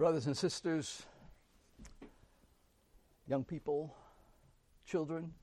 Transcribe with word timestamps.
Brothers 0.00 0.26
and 0.26 0.34
sisters, 0.34 1.02
young 3.28 3.44
people, 3.44 3.94
children, 4.86 5.34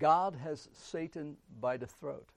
God 0.00 0.34
has 0.34 0.68
Satan 0.72 1.36
by 1.60 1.76
the 1.76 1.86
throat. 1.86 2.30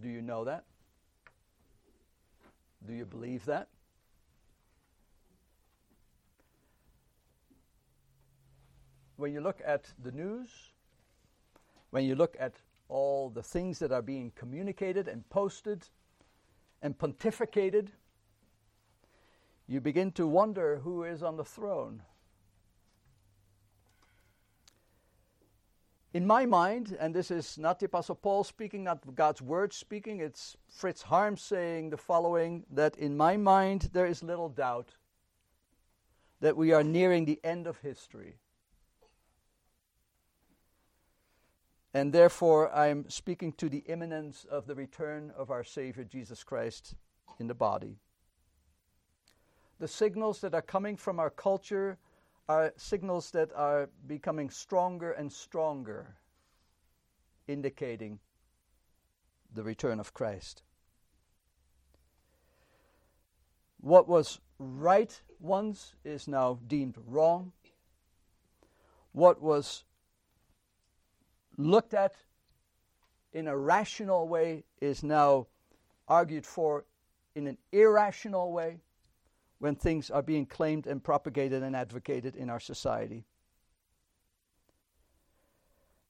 Do 0.00 0.08
you 0.08 0.22
know 0.22 0.44
that? 0.44 0.66
Do 2.86 2.92
you 2.92 3.04
believe 3.04 3.44
that? 3.46 3.66
When 9.16 9.32
you 9.32 9.40
look 9.40 9.60
at 9.66 9.86
the 10.00 10.12
news, 10.12 10.48
when 11.90 12.04
you 12.04 12.14
look 12.14 12.36
at 12.38 12.52
all 12.92 13.30
the 13.30 13.42
things 13.42 13.78
that 13.78 13.90
are 13.90 14.02
being 14.02 14.30
communicated 14.36 15.08
and 15.08 15.28
posted 15.30 15.88
and 16.82 16.96
pontificated, 16.98 17.88
you 19.66 19.80
begin 19.80 20.12
to 20.12 20.26
wonder 20.26 20.80
who 20.84 21.04
is 21.04 21.22
on 21.22 21.36
the 21.36 21.44
throne. 21.44 22.02
In 26.12 26.26
my 26.26 26.44
mind, 26.44 26.94
and 27.00 27.14
this 27.14 27.30
is 27.30 27.56
not 27.56 27.78
the 27.78 27.86
Apostle 27.86 28.16
Paul 28.16 28.44
speaking, 28.44 28.84
not 28.84 29.14
God's 29.14 29.40
word 29.40 29.72
speaking, 29.72 30.20
it's 30.20 30.58
Fritz 30.68 31.00
Harms 31.00 31.40
saying 31.40 31.88
the 31.88 31.96
following 31.96 32.64
that 32.70 32.96
in 32.98 33.16
my 33.16 33.38
mind 33.38 33.88
there 33.94 34.04
is 34.04 34.22
little 34.22 34.50
doubt 34.50 34.90
that 36.40 36.54
we 36.54 36.72
are 36.72 36.84
nearing 36.84 37.24
the 37.24 37.40
end 37.42 37.66
of 37.66 37.78
history. 37.78 38.34
And 41.94 42.12
therefore, 42.12 42.74
I'm 42.74 43.08
speaking 43.10 43.52
to 43.54 43.68
the 43.68 43.84
imminence 43.86 44.46
of 44.50 44.66
the 44.66 44.74
return 44.74 45.30
of 45.36 45.50
our 45.50 45.62
Savior 45.62 46.04
Jesus 46.04 46.42
Christ 46.42 46.94
in 47.38 47.46
the 47.46 47.54
body. 47.54 47.98
The 49.78 49.88
signals 49.88 50.40
that 50.40 50.54
are 50.54 50.62
coming 50.62 50.96
from 50.96 51.18
our 51.18 51.28
culture 51.30 51.98
are 52.48 52.72
signals 52.76 53.30
that 53.32 53.50
are 53.54 53.90
becoming 54.06 54.48
stronger 54.48 55.12
and 55.12 55.30
stronger, 55.30 56.16
indicating 57.46 58.18
the 59.54 59.62
return 59.62 60.00
of 60.00 60.14
Christ. 60.14 60.62
What 63.80 64.08
was 64.08 64.40
right 64.58 65.20
once 65.40 65.94
is 66.04 66.28
now 66.28 66.58
deemed 66.68 66.96
wrong. 67.06 67.52
What 69.12 69.42
was 69.42 69.84
looked 71.66 71.94
at 71.94 72.14
in 73.32 73.48
a 73.48 73.56
rational 73.56 74.28
way 74.28 74.64
is 74.80 75.02
now 75.02 75.46
argued 76.08 76.44
for 76.44 76.84
in 77.34 77.46
an 77.46 77.58
irrational 77.72 78.52
way 78.52 78.80
when 79.58 79.74
things 79.74 80.10
are 80.10 80.22
being 80.22 80.44
claimed 80.44 80.86
and 80.86 81.02
propagated 81.02 81.62
and 81.62 81.74
advocated 81.74 82.36
in 82.36 82.50
our 82.50 82.60
society. 82.60 83.24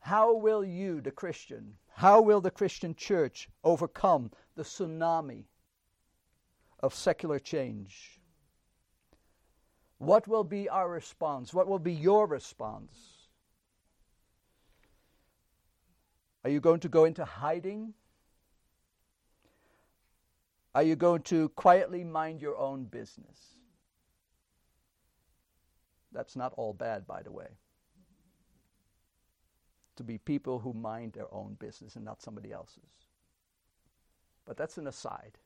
How 0.00 0.34
will 0.34 0.64
you, 0.64 1.00
the 1.00 1.12
Christian, 1.12 1.74
how 1.94 2.20
will 2.20 2.40
the 2.40 2.50
Christian 2.50 2.94
church 2.94 3.48
overcome 3.62 4.30
the 4.56 4.64
tsunami 4.64 5.44
of 6.80 6.94
secular 6.94 7.38
change? 7.38 8.20
What 9.98 10.26
will 10.26 10.42
be 10.42 10.68
our 10.68 10.88
response? 10.88 11.54
What 11.54 11.68
will 11.68 11.78
be 11.78 11.92
your 11.92 12.26
response? 12.26 13.11
Are 16.44 16.50
you 16.50 16.60
going 16.60 16.80
to 16.80 16.88
go 16.88 17.04
into 17.04 17.24
hiding? 17.24 17.94
Are 20.74 20.82
you 20.82 20.96
going 20.96 21.22
to 21.22 21.50
quietly 21.50 22.02
mind 22.02 22.40
your 22.40 22.56
own 22.56 22.84
business? 22.84 23.56
That's 26.12 26.36
not 26.36 26.52
all 26.56 26.72
bad, 26.72 27.06
by 27.06 27.22
the 27.22 27.30
way. 27.30 27.48
To 29.96 30.02
be 30.02 30.18
people 30.18 30.58
who 30.58 30.72
mind 30.72 31.12
their 31.12 31.32
own 31.32 31.56
business 31.58 31.96
and 31.96 32.04
not 32.04 32.22
somebody 32.22 32.52
else's. 32.52 33.06
But 34.44 34.56
that's 34.56 34.78
an 34.78 34.86
aside. 34.86 35.38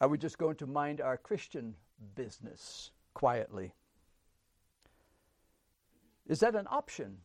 Are 0.00 0.08
we 0.08 0.18
just 0.18 0.36
going 0.36 0.56
to 0.56 0.66
mind 0.66 1.00
our 1.00 1.16
Christian 1.16 1.74
business 2.14 2.90
quietly? 3.14 3.72
Is 6.28 6.40
that 6.40 6.54
an 6.54 6.66
option 6.70 7.18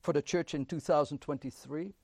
for 0.00 0.12
the 0.12 0.22
church 0.22 0.54
in 0.54 0.66
2023? 0.66 1.94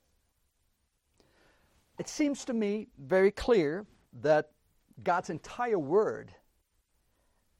It 1.98 2.08
seems 2.08 2.44
to 2.44 2.52
me 2.52 2.88
very 2.98 3.30
clear 3.30 3.86
that 4.22 4.50
God's 5.02 5.30
entire 5.30 5.78
word 5.78 6.32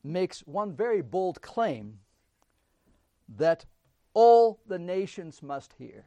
makes 0.03 0.41
one 0.41 0.72
very 0.72 1.03
bold 1.03 1.42
claim 1.42 1.98
that 3.36 3.66
all 4.14 4.60
the 4.66 4.78
nations 4.78 5.42
must 5.42 5.75
hear 5.75 6.06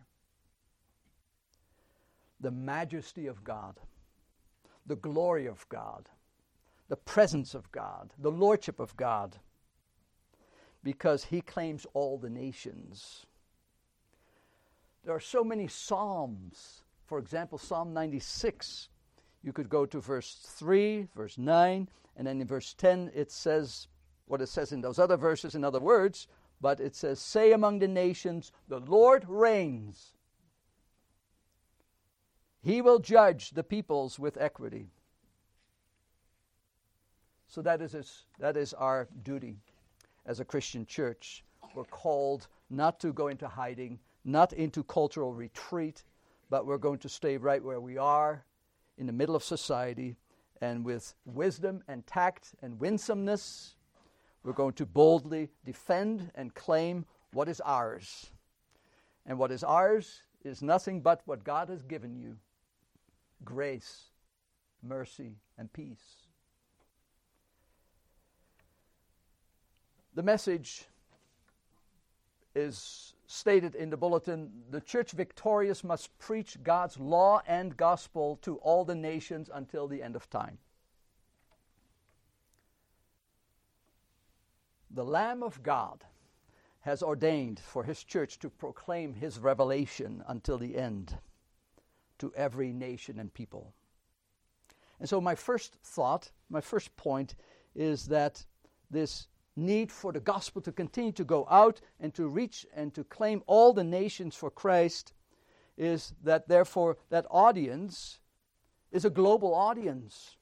the 2.40 2.52
majesty 2.52 3.28
of 3.28 3.44
God, 3.44 3.80
the 4.86 4.98
glory 4.98 5.46
of 5.46 5.68
God, 5.70 6.10
the 6.90 6.98
presence 6.98 7.54
of 7.56 7.72
God, 7.72 8.14
the 8.18 8.32
lordship 8.32 8.80
of 8.80 8.96
God 8.98 9.38
because 10.84 11.26
he 11.26 11.42
claims 11.42 11.88
all 11.94 12.18
the 12.18 12.30
nations. 12.30 13.26
There 15.04 15.16
are 15.16 15.20
so 15.20 15.44
many 15.44 15.68
Psalms. 15.68 16.84
For 17.06 17.20
example, 17.20 17.58
Psalm 17.58 17.94
96. 17.94 18.90
You 19.44 19.54
could 19.54 19.70
go 19.70 19.86
to 19.86 20.00
verse 20.00 20.38
3, 20.42 21.08
verse 21.16 21.38
9, 21.38 21.90
and 22.16 22.28
then 22.28 22.40
in 22.40 22.48
verse 22.48 22.74
10 22.74 23.12
it 23.14 23.32
says 23.32 23.88
what 24.26 24.42
it 24.42 24.48
says 24.48 24.72
in 24.72 24.80
those 24.80 25.00
other 25.00 25.18
verses 25.18 25.54
in 25.54 25.66
other 25.66 25.82
words, 25.82 26.28
but 26.62 26.80
it 26.80 26.96
says, 26.96 27.20
Say 27.20 27.52
among 27.52 27.80
the 27.80 27.90
nations, 27.90 28.54
the 28.70 28.80
Lord 28.80 29.26
reigns. 29.28 30.14
He 32.62 32.82
will 32.82 33.00
judge 33.00 33.52
the 33.52 33.64
peoples 33.64 34.18
with 34.18 34.38
equity. 34.38 34.88
So 37.48 37.62
that 37.62 37.82
is, 37.82 37.92
his, 37.92 38.24
that 38.40 38.56
is 38.56 38.74
our 38.74 39.10
duty 39.24 39.58
as 40.26 40.40
a 40.40 40.46
Christian 40.46 40.86
church. 40.86 41.44
We're 41.76 41.84
called 41.86 42.48
not 42.70 43.00
to 43.02 43.14
go 43.14 43.28
into 43.28 43.48
hiding, 43.48 44.00
not 44.24 44.54
into 44.54 44.84
cultural 44.84 45.34
retreat, 45.34 46.04
but 46.50 46.66
we're 46.66 46.78
going 46.78 47.00
to 47.00 47.10
stay 47.10 47.38
right 47.38 47.64
where 47.64 47.82
we 47.82 47.98
are 47.98 48.46
in 48.98 49.08
the 49.08 49.14
middle 49.14 49.36
of 49.36 49.44
society 49.44 50.16
and 50.62 50.86
with 50.86 51.14
wisdom 51.26 51.84
and 51.88 52.06
tact 52.08 52.56
and 52.62 52.80
winsomeness, 52.80 53.76
we're 54.44 54.54
going 54.54 54.74
to 54.74 54.86
boldly 54.86 55.50
defend 55.66 56.32
and 56.36 56.54
claim 56.54 57.06
what 57.34 57.50
is 57.50 57.60
ours. 57.62 58.32
And 59.26 59.38
what 59.38 59.52
is 59.52 59.64
ours 59.64 60.22
is 60.44 60.62
nothing 60.62 61.02
but 61.02 61.22
what 61.26 61.44
God 61.44 61.70
has 61.70 61.82
given 61.84 62.16
you 62.16 62.38
grace, 63.44 64.06
mercy, 64.82 65.36
and 65.58 65.72
peace. 65.74 66.23
The 70.16 70.24
message 70.24 70.86
is 72.56 73.14
stated 73.26 73.74
in 73.74 73.90
the 73.90 73.98
bulletin 73.98 74.52
the 74.70 74.82
church 74.82 75.12
victorious 75.12 75.84
must 75.84 76.16
preach 76.20 76.62
God's 76.62 77.00
law 77.00 77.42
and 77.48 77.76
gospel 77.76 78.38
to 78.44 78.58
all 78.58 78.86
the 78.86 78.96
nations 78.96 79.50
until 79.52 79.88
the 79.88 80.04
end 80.04 80.16
of 80.16 80.30
time. 80.30 80.60
The 84.92 85.04
Lamb 85.04 85.42
of 85.42 85.64
God 85.64 86.04
has 86.82 87.02
ordained 87.02 87.60
for 87.60 87.84
his 87.84 88.04
church 88.04 88.38
to 88.40 88.50
proclaim 88.50 89.16
his 89.16 89.40
revelation 89.40 90.24
until 90.28 90.60
the 90.60 90.78
end 90.78 91.18
to 92.20 92.32
every 92.36 92.72
nation 92.72 93.18
and 93.18 93.34
people. 93.34 93.74
And 95.00 95.10
so, 95.10 95.20
my 95.20 95.34
first 95.34 95.78
thought, 95.84 96.32
my 96.50 96.62
first 96.62 96.96
point 96.96 97.34
is 97.74 98.06
that 98.08 98.46
this 98.92 99.28
need 99.56 99.92
for 99.92 100.12
the 100.12 100.20
gospel 100.20 100.62
to 100.62 100.72
continue 100.72 101.12
to 101.12 101.24
go 101.24 101.48
out 101.50 101.82
and 102.00 102.14
to 102.16 102.28
reach 102.28 102.66
and 102.76 102.94
to 102.94 103.04
claim 103.04 103.44
all 103.46 103.74
the 103.74 103.84
nations 103.84 104.36
for 104.36 104.50
Christ 104.50 105.14
is 105.78 106.14
that 106.24 106.48
therefore 106.48 106.98
that 107.10 107.26
audience 107.30 108.20
is 108.92 109.06
a 109.06 109.10
global 109.10 109.54
audience. 109.54 110.38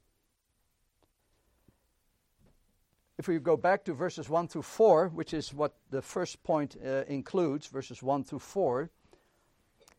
If 3.18 3.28
we 3.28 3.38
go 3.40 3.56
back 3.56 3.86
to 3.86 3.94
verses 3.94 4.30
1 4.30 4.48
through 4.48 4.63
4, 4.63 5.10
which 5.10 5.34
is 5.34 5.54
what 5.54 5.75
the 5.90 6.02
first 6.02 6.42
point 6.44 6.75
uh, 6.84 7.04
includes, 7.08 7.68
verses 7.68 8.02
1 8.02 8.24
through 8.24 8.40
4, 8.40 8.90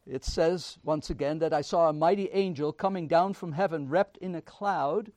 it 0.06 0.24
says 0.24 0.78
once 0.82 1.10
again 1.10 1.38
that 1.38 1.52
I 1.52 1.60
saw 1.60 1.88
a 1.88 1.92
mighty 1.92 2.28
angel 2.30 2.72
coming 2.72 3.06
down 3.06 3.34
from 3.34 3.52
heaven, 3.52 3.88
wrapped 3.88 4.16
in 4.16 4.34
a 4.34 4.42
cloud, 4.42 5.12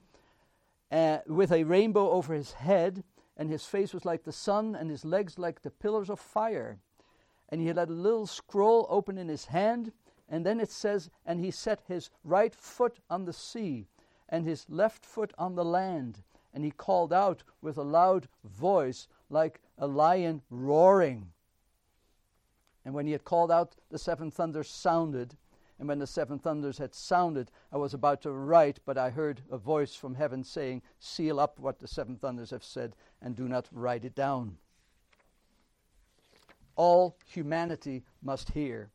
uh, 0.92 1.18
with 1.25 1.51
a 1.51 1.63
rainbow 1.63 2.12
over 2.12 2.36
his 2.36 2.51
head 2.51 3.03
and 3.37 3.49
his 3.49 3.65
face 3.65 3.93
was 3.93 4.05
like 4.05 4.23
the 4.23 4.31
sun, 4.31 4.75
and 4.75 4.89
his 4.89 5.03
legs 5.03 5.37
like 5.37 5.61
the 5.61 5.71
pillars 5.71 6.09
of 6.09 6.19
fire. 6.19 6.79
and 7.49 7.61
he 7.61 7.67
had 7.67 7.77
a 7.77 7.85
little 7.85 8.25
scroll 8.25 8.87
open 8.89 9.17
in 9.17 9.27
his 9.27 9.45
hand. 9.45 9.91
And 10.27 10.43
then 10.45 10.59
it 10.59 10.71
says, 10.71 11.09
And 11.25 11.39
he 11.39 11.51
set 11.51 11.81
his 11.87 12.09
right 12.23 12.55
foot 12.55 12.99
on 13.09 13.25
the 13.25 13.33
sea, 13.33 13.87
and 14.27 14.45
his 14.45 14.65
left 14.67 15.05
foot 15.05 15.31
on 15.37 15.55
the 15.55 15.65
land. 15.65 16.23
And 16.53 16.63
he 16.63 16.71
called 16.71 17.13
out 17.13 17.43
with 17.61 17.77
a 17.77 17.83
loud 17.83 18.27
voice, 18.43 19.07
like 19.29 19.61
a 19.77 19.85
lion 19.85 20.41
roaring. 20.49 21.31
And 22.83 22.93
when 22.93 23.05
he 23.05 23.11
had 23.11 23.25
called 23.25 23.51
out, 23.51 23.75
the 23.91 23.99
seven 23.99 24.31
thunders 24.31 24.69
sounded. 24.69 25.35
And 25.77 25.87
when 25.89 25.99
the 25.99 26.07
seven 26.07 26.39
thunders 26.39 26.77
had 26.77 26.95
sounded, 26.95 27.51
I 27.71 27.77
was 27.77 27.93
about 27.93 28.21
to 28.21 28.31
write, 28.31 28.79
but 28.85 28.97
I 28.97 29.09
heard 29.09 29.41
a 29.51 29.57
voice 29.57 29.93
from 29.93 30.15
heaven 30.15 30.43
saying, 30.43 30.81
Seal 30.99 31.39
up 31.39 31.59
what 31.59 31.79
the 31.79 31.87
seven 31.87 32.15
thunders 32.15 32.51
have 32.51 32.63
said, 32.63 32.95
and 33.25 33.36
do 33.36 33.48
not 33.48 33.68
write 33.72 34.06
it 34.06 34.16
down. 34.16 34.56
All 36.75 37.18
humanity 37.25 38.04
must 38.22 38.51
hear. 38.51 38.92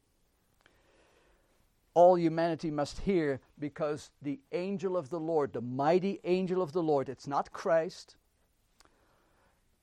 All 1.95 2.17
humanity 2.17 2.71
must 2.71 3.01
hear 3.01 3.41
because 3.59 4.11
the 4.23 4.39
angel 4.53 4.97
of 4.97 5.11
the 5.11 5.19
Lord, 5.19 5.53
the 5.53 5.61
mighty 5.61 6.21
angel 6.25 6.63
of 6.63 6.73
the 6.73 6.83
Lord, 6.83 7.09
it's 7.09 7.27
not 7.27 7.53
Christ, 7.53 8.15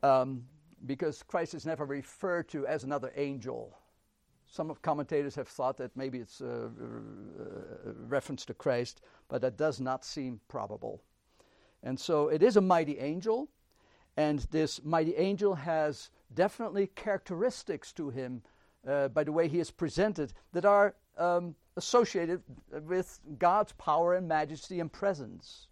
um, 0.02 0.46
because 0.86 1.24
Christ 1.24 1.54
is 1.54 1.66
never 1.66 1.86
referred 1.86 2.48
to 2.50 2.66
as 2.66 2.86
another 2.86 3.12
angel. 3.18 3.78
Some 4.50 4.74
commentators 4.82 5.36
have 5.36 5.50
thought 5.50 5.76
that 5.78 5.96
maybe 5.98 6.20
it's 6.20 6.40
a 6.40 6.72
reference 8.08 8.46
to 8.46 8.54
Christ, 8.54 9.02
but 9.28 9.42
that 9.42 9.58
does 9.58 9.82
not 9.82 10.06
seem 10.06 10.40
probable. 10.48 11.02
And 11.84 12.00
so 12.00 12.30
it 12.30 12.42
is 12.42 12.56
a 12.56 12.62
mighty 12.62 12.98
angel, 13.00 13.50
and 14.18 14.40
this 14.52 14.84
mighty 14.84 15.16
angel 15.16 15.54
has 15.54 16.10
definitely 16.34 16.88
characteristics 16.88 17.94
to 17.94 18.10
him 18.10 18.42
uh, 18.88 19.08
by 19.10 19.24
the 19.24 19.32
way 19.32 19.48
he 19.48 19.60
is 19.60 19.72
presented 19.72 20.34
that 20.54 20.66
are 20.66 20.96
um, 21.18 21.56
associated 21.78 22.42
with 22.88 23.20
God's 23.38 23.72
power 23.74 24.16
and 24.16 24.28
majesty 24.28 24.80
and 24.80 24.92
presence. 24.92 25.68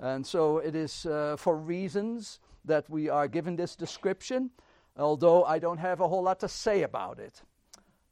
And 0.00 0.26
so 0.26 0.58
it 0.58 0.74
is 0.74 1.06
uh, 1.06 1.36
for 1.38 1.56
reasons 1.56 2.40
that 2.64 2.90
we 2.90 3.08
are 3.08 3.28
given 3.28 3.56
this 3.56 3.76
description, 3.76 4.50
although 4.96 5.44
I 5.44 5.58
don't 5.60 5.78
have 5.78 6.00
a 6.00 6.08
whole 6.08 6.22
lot 6.22 6.40
to 6.40 6.48
say 6.48 6.82
about 6.82 7.20
it. 7.20 7.42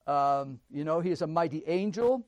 Um, 0.06 0.61
you 0.71 0.85
know, 0.85 1.00
he 1.00 1.11
is 1.11 1.23
a 1.23 1.27
mighty 1.27 1.65
angel, 1.67 2.25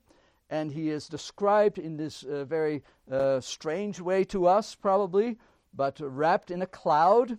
and 0.50 0.72
he 0.72 0.90
is 0.90 1.08
described 1.08 1.78
in 1.78 1.96
this 1.96 2.24
uh, 2.24 2.44
very 2.44 2.82
uh, 3.10 3.40
strange 3.40 4.00
way 4.00 4.24
to 4.24 4.46
us, 4.46 4.74
probably, 4.74 5.38
but 5.74 5.98
wrapped 6.00 6.50
in 6.50 6.62
a 6.62 6.66
cloud. 6.66 7.38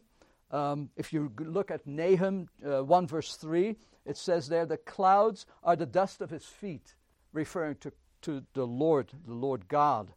Um, 0.51 0.89
if 0.95 1.13
you 1.13 1.31
look 1.39 1.71
at 1.71 1.87
Nahum 1.87 2.49
uh, 2.65 2.83
1, 2.83 3.07
verse 3.07 3.35
3, 3.35 3.75
it 4.05 4.17
says 4.17 4.47
there, 4.47 4.65
the 4.65 4.77
clouds 4.77 5.45
are 5.63 5.75
the 5.75 5.85
dust 5.85 6.21
of 6.21 6.29
his 6.29 6.45
feet, 6.45 6.95
referring 7.33 7.75
to, 7.77 7.91
to 8.21 8.43
the 8.53 8.65
Lord, 8.65 9.11
the 9.25 9.33
Lord 9.33 9.67
God. 9.67 10.13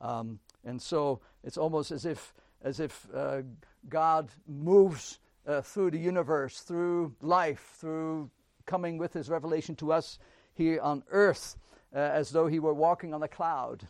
Um, 0.00 0.38
and 0.64 0.80
so 0.80 1.20
it's 1.44 1.58
almost 1.58 1.90
as 1.90 2.04
if, 2.04 2.32
as 2.62 2.80
if 2.80 3.06
uh, 3.14 3.42
God 3.88 4.30
moves 4.46 5.18
uh, 5.46 5.60
through 5.60 5.90
the 5.90 5.98
universe, 5.98 6.60
through 6.60 7.14
life, 7.20 7.76
through 7.78 8.30
coming 8.66 8.98
with 8.98 9.12
his 9.14 9.28
revelation 9.28 9.74
to 9.76 9.92
us 9.92 10.18
here 10.54 10.80
on 10.80 11.02
earth, 11.10 11.56
uh, 11.94 11.98
as 11.98 12.30
though 12.30 12.46
he 12.46 12.58
were 12.58 12.74
walking 12.74 13.14
on 13.14 13.22
a 13.22 13.28
cloud. 13.28 13.86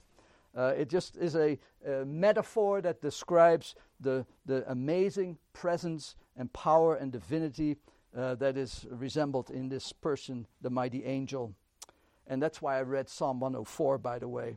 Uh, 0.57 0.73
it 0.77 0.89
just 0.89 1.17
is 1.17 1.37
a, 1.37 1.59
a, 1.87 2.05
metaphor 2.05 2.81
that 2.81 3.01
describes 3.01 3.75
the, 4.01 4.25
the 4.47 4.69
amazing 4.71 5.37
presence 5.53 6.17
and 6.37 6.53
power 6.53 6.95
and 6.95 7.13
divinity 7.13 7.77
uh, 8.17 8.35
that 8.37 8.57
is 8.57 8.87
resembled 8.91 9.51
in 9.51 9.69
this 9.69 9.93
person, 9.93 10.47
the 10.63 10.71
mighty 10.71 11.05
angel. 11.05 11.55
And 12.27 12.43
that's 12.43 12.61
why 12.63 12.79
I 12.79 12.83
read 12.83 13.09
Psalm 13.09 13.41
104, 13.41 13.99
by 13.99 14.19
the 14.19 14.29
way. 14.29 14.57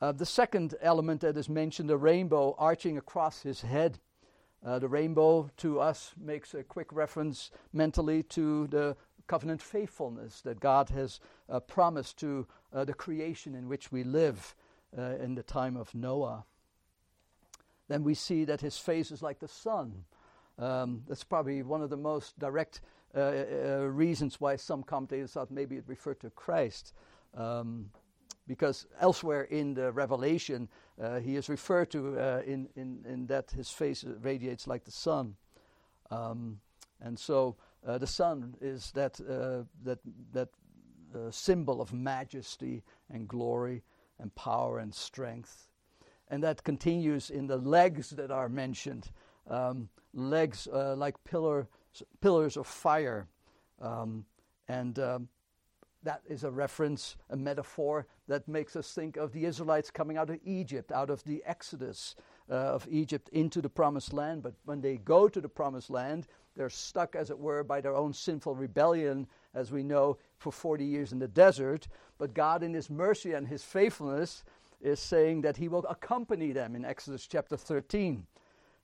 Uh, 0.00 0.12
the 0.12 0.26
second 0.26 0.74
element 0.80 1.20
that 1.20 1.36
is 1.36 1.48
mentioned, 1.48 1.88
the 1.88 1.96
rainbow 1.96 2.56
arching 2.58 2.98
across 2.98 3.42
his 3.42 3.62
head. 3.62 3.98
Uh, 4.64 4.78
the 4.78 4.88
rainbow 4.88 5.50
to 5.56 5.80
us 5.80 6.12
makes 6.20 6.54
a 6.54 6.62
quick 6.62 6.92
reference 6.92 7.50
mentally 7.72 8.22
to 8.22 8.66
the 8.68 8.96
covenant 9.26 9.62
faithfulness 9.62 10.40
that 10.42 10.60
God 10.60 10.90
has 10.90 11.20
uh, 11.48 11.60
promised 11.60 12.18
to 12.18 12.46
uh, 12.72 12.84
the 12.84 12.94
creation 12.94 13.54
in 13.54 13.68
which 13.68 13.92
we 13.92 14.04
live 14.04 14.54
uh, 14.96 15.16
in 15.22 15.34
the 15.34 15.42
time 15.42 15.76
of 15.76 15.94
Noah. 15.94 16.44
Then 17.88 18.04
we 18.04 18.14
see 18.14 18.44
that 18.44 18.60
his 18.60 18.78
face 18.78 19.10
is 19.10 19.22
like 19.22 19.38
the 19.38 19.48
sun. 19.48 20.04
Um, 20.58 21.02
that's 21.08 21.24
probably 21.24 21.62
one 21.62 21.82
of 21.82 21.90
the 21.90 21.96
most 21.96 22.38
direct 22.38 22.80
uh, 23.14 23.20
uh, 23.20 23.78
reasons 23.90 24.40
why 24.40 24.56
some 24.56 24.82
commentators 24.82 25.32
thought 25.32 25.50
maybe 25.50 25.76
it 25.76 25.84
referred 25.86 26.20
to 26.20 26.30
Christ. 26.30 26.94
Um, 27.36 27.90
because 28.46 28.86
elsewhere 29.00 29.42
in 29.42 29.74
the 29.74 29.92
Revelation, 29.92 30.68
uh, 31.00 31.20
he 31.20 31.36
is 31.36 31.48
referred 31.48 31.90
to 31.90 32.18
uh, 32.18 32.42
in, 32.46 32.68
in, 32.76 33.04
in 33.06 33.26
that 33.26 33.50
his 33.50 33.70
face 33.70 34.04
radiates 34.22 34.66
like 34.66 34.84
the 34.84 34.90
sun. 34.90 35.36
Um, 36.10 36.60
and 37.00 37.18
so 37.18 37.56
uh, 37.86 37.98
the 37.98 38.06
sun 38.06 38.54
is 38.60 38.90
that, 38.92 39.20
uh, 39.20 39.64
that, 39.84 39.98
that 40.32 40.48
symbol 41.30 41.80
of 41.80 41.92
majesty 41.92 42.82
and 43.10 43.28
glory 43.28 43.82
and 44.22 44.34
power 44.34 44.78
and 44.78 44.94
strength. 44.94 45.68
And 46.28 46.42
that 46.42 46.64
continues 46.64 47.28
in 47.28 47.46
the 47.46 47.58
legs 47.58 48.10
that 48.10 48.30
are 48.30 48.48
mentioned 48.48 49.10
um, 49.50 49.88
legs 50.14 50.68
uh, 50.72 50.94
like 50.96 51.22
pillar, 51.24 51.68
pillars 52.20 52.56
of 52.56 52.66
fire. 52.66 53.26
Um, 53.80 54.24
and 54.68 54.98
um, 54.98 55.28
that 56.04 56.22
is 56.26 56.44
a 56.44 56.50
reference, 56.50 57.16
a 57.30 57.36
metaphor 57.36 58.06
that 58.28 58.48
makes 58.48 58.76
us 58.76 58.94
think 58.94 59.16
of 59.16 59.32
the 59.32 59.44
Israelites 59.44 59.90
coming 59.90 60.16
out 60.16 60.30
of 60.30 60.38
Egypt, 60.44 60.92
out 60.92 61.10
of 61.10 61.22
the 61.24 61.42
Exodus 61.44 62.14
uh, 62.52 62.74
of 62.74 62.86
Egypt 62.90 63.30
into 63.30 63.62
the 63.62 63.68
promised 63.68 64.12
land. 64.12 64.42
But 64.42 64.52
when 64.66 64.82
they 64.82 64.98
go 64.98 65.26
to 65.26 65.40
the 65.40 65.48
promised 65.48 65.88
land, 65.88 66.26
they're 66.54 66.68
stuck, 66.68 67.16
as 67.16 67.30
it 67.30 67.38
were, 67.38 67.64
by 67.64 67.80
their 67.80 67.96
own 67.96 68.12
sinful 68.12 68.54
rebellion, 68.54 69.26
as 69.54 69.72
we 69.72 69.82
know, 69.82 70.18
for 70.36 70.52
40 70.52 70.84
years 70.84 71.12
in 71.12 71.18
the 71.18 71.28
desert. 71.28 71.88
But 72.18 72.34
God, 72.34 72.62
in 72.62 72.74
His 72.74 72.90
mercy 72.90 73.32
and 73.32 73.48
His 73.48 73.64
faithfulness, 73.64 74.44
is 74.82 75.00
saying 75.00 75.40
that 75.42 75.56
He 75.56 75.68
will 75.68 75.86
accompany 75.86 76.52
them 76.52 76.76
in 76.76 76.84
Exodus 76.84 77.26
chapter 77.26 77.56
13. 77.56 78.26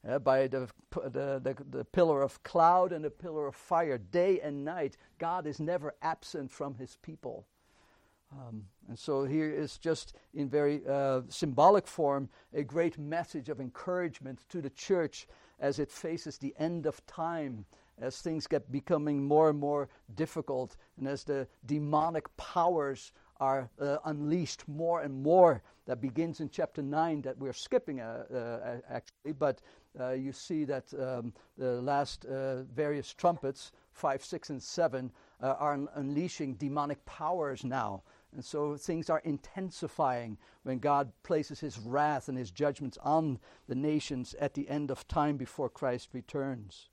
Uh, 0.09 0.17
by 0.17 0.47
the, 0.47 0.69
the, 0.93 1.41
the, 1.43 1.57
the, 1.71 1.85
pillar 1.85 2.23
of 2.23 2.41
cloud 2.45 2.93
and 2.93 3.05
the 3.05 3.11
pillar 3.11 3.49
of 3.49 3.57
fire, 3.57 3.99
day 3.99 4.39
and 4.41 4.65
night. 4.65 4.97
God 5.19 5.45
is 5.45 5.59
never 5.59 5.93
absent 6.03 6.53
from 6.53 6.77
his 6.77 6.97
people. 7.03 7.47
Um, 8.33 8.65
and 8.89 8.99
so 8.99 9.25
here 9.25 9.51
is 9.51 9.79
just 9.79 10.15
in 10.35 10.49
very 10.49 10.83
uh, 10.87 11.23
symbolic 11.29 11.87
form 11.87 12.29
a 12.53 12.63
great 12.63 12.99
message 12.99 13.49
of 13.49 13.61
encouragement 13.61 14.41
to 14.51 14.61
the 14.61 14.71
church 14.71 15.27
as 15.61 15.79
it 15.79 15.91
faces 15.91 16.39
the 16.39 16.55
end 16.59 16.87
of 16.87 17.05
time, 17.07 17.65
as 18.01 18.21
things 18.21 18.47
get 18.47 18.71
becoming 18.71 19.23
more 19.25 19.51
and 19.51 19.59
more 19.59 19.89
difficult, 20.15 20.77
and 20.99 21.09
as 21.09 21.25
the 21.25 21.49
demonic 21.67 22.35
powers 22.37 23.13
are 23.41 23.71
uh, 23.81 23.99
unleashed 24.05 24.67
more 24.69 25.03
and 25.03 25.23
more. 25.23 25.63
That 25.87 26.01
begins 26.01 26.41
in 26.41 26.51
chapter 26.51 26.83
9 26.83 27.23
that 27.23 27.39
we're 27.39 27.53
skipping 27.53 28.01
uh, 28.01 28.25
uh, 28.33 28.81
actually, 28.91 29.33
but 29.33 29.63
uh, 29.99 30.11
you 30.11 30.33
see 30.33 30.65
that 30.65 30.93
um, 30.95 31.33
the 31.57 31.81
last 31.81 32.25
uh, 32.27 32.63
various 32.65 33.15
trumpets, 33.15 33.73
5, 33.93 34.23
6, 34.23 34.51
and 34.51 34.63
7, 34.63 35.11
uh, 35.41 35.55
are 35.59 35.73
un- 35.73 35.89
unleashing 35.95 36.55
demonic 36.55 37.05
powers 37.07 37.65
now. 37.65 38.03
And 38.35 38.45
so 38.45 38.77
things 38.77 39.09
are 39.09 39.21
intensifying 39.25 40.37
when 40.63 40.79
God 40.79 41.13
places 41.23 41.61
his 41.61 41.79
wrath 41.79 42.29
and 42.29 42.37
his 42.37 42.51
judgments 42.51 42.99
on 43.03 43.39
the 43.69 43.75
nations 43.75 44.35
at 44.39 44.55
the 44.55 44.69
end 44.69 44.91
of 44.91 45.09
time 45.09 45.37
before 45.37 45.71
Christ 45.71 46.11
returns. 46.13 46.91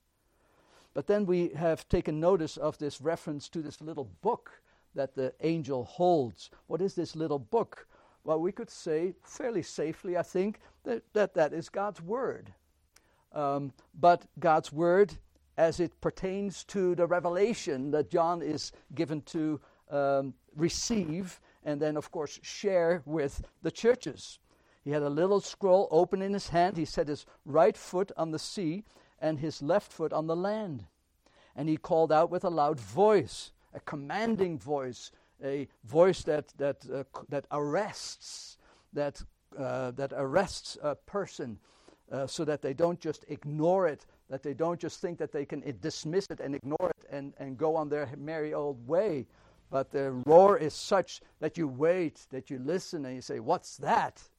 But 0.93 1.07
then 1.07 1.25
we 1.25 1.49
have 1.49 1.87
taken 1.89 2.21
notice 2.21 2.55
of 2.55 2.77
this 2.77 3.01
reference 3.01 3.49
to 3.49 3.61
this 3.61 3.81
little 3.81 4.09
book 4.21 4.61
that 4.95 5.13
the 5.13 5.33
angel 5.41 5.83
holds. 5.83 6.49
What 6.67 6.81
is 6.81 6.95
this 6.95 7.17
little 7.17 7.37
book? 7.39 7.85
Well, 8.23 8.39
we 8.39 8.53
could 8.53 8.69
say 8.69 9.13
fairly 9.23 9.61
safely, 9.61 10.17
I 10.17 10.23
think, 10.23 10.61
that 10.85 11.03
that, 11.13 11.33
that 11.33 11.51
is 11.53 11.67
God's 11.67 12.01
Word. 12.01 12.53
Um, 13.33 13.73
but 13.93 14.25
God's 14.39 14.71
Word, 14.71 15.13
as 15.57 15.81
it 15.81 15.99
pertains 15.99 16.63
to 16.65 16.95
the 16.95 17.05
revelation 17.05 17.91
that 17.91 18.09
John 18.09 18.41
is 18.41 18.71
given 18.95 19.21
to 19.23 19.59
um, 19.91 20.33
receive 20.55 21.39
and 21.63 21.81
then, 21.81 21.97
of 21.97 22.11
course, 22.11 22.39
share 22.43 23.01
with 23.05 23.43
the 23.63 23.71
churches. 23.71 24.39
He 24.83 24.91
had 24.91 25.01
a 25.01 25.09
little 25.09 25.41
scroll 25.41 25.87
open 25.89 26.21
in 26.21 26.31
his 26.31 26.49
hand. 26.49 26.77
He 26.77 26.85
set 26.85 27.07
his 27.07 27.25
right 27.43 27.75
foot 27.75 28.11
on 28.15 28.31
the 28.31 28.39
sea 28.39 28.83
and 29.19 29.39
his 29.39 29.61
left 29.61 29.91
foot 29.91 30.13
on 30.13 30.27
the 30.27 30.35
land. 30.35 30.85
And 31.55 31.67
he 31.67 31.77
called 31.77 32.11
out 32.11 32.29
with 32.29 32.43
a 32.43 32.49
loud 32.49 32.79
voice, 32.79 33.51
a 33.73 33.79
commanding 33.79 34.59
voice, 34.59 35.11
a 35.43 35.67
voice 35.83 36.23
that, 36.23 36.49
that, 36.57 36.85
uh, 36.93 37.03
that 37.29 37.45
arrests, 37.51 38.57
that, 38.93 39.21
uh, 39.57 39.91
that 39.91 40.13
arrests 40.15 40.77
a 40.83 40.95
person 40.95 41.57
uh, 42.11 42.27
so 42.27 42.45
that 42.45 42.61
they 42.61 42.73
don't 42.73 42.99
just 42.99 43.25
ignore 43.27 43.87
it, 43.87 44.05
that 44.29 44.43
they 44.43 44.53
don't 44.53 44.79
just 44.79 45.01
think 45.01 45.17
that 45.17 45.31
they 45.31 45.45
can 45.45 45.63
dismiss 45.81 46.27
it 46.29 46.39
and 46.39 46.53
ignore 46.53 46.91
it 46.91 47.05
and, 47.09 47.33
and 47.39 47.57
go 47.57 47.75
on 47.75 47.89
their 47.89 48.09
merry 48.17 48.53
old 48.53 48.87
way. 48.87 49.25
But 49.69 49.91
the 49.91 50.11
roar 50.25 50.57
is 50.57 50.73
such 50.73 51.21
that 51.39 51.57
you 51.57 51.67
wait, 51.67 52.27
that 52.29 52.49
you 52.49 52.59
listen, 52.59 53.05
and 53.05 53.15
you 53.15 53.21
say, 53.21 53.39
What's 53.39 53.77
that? 53.77 54.29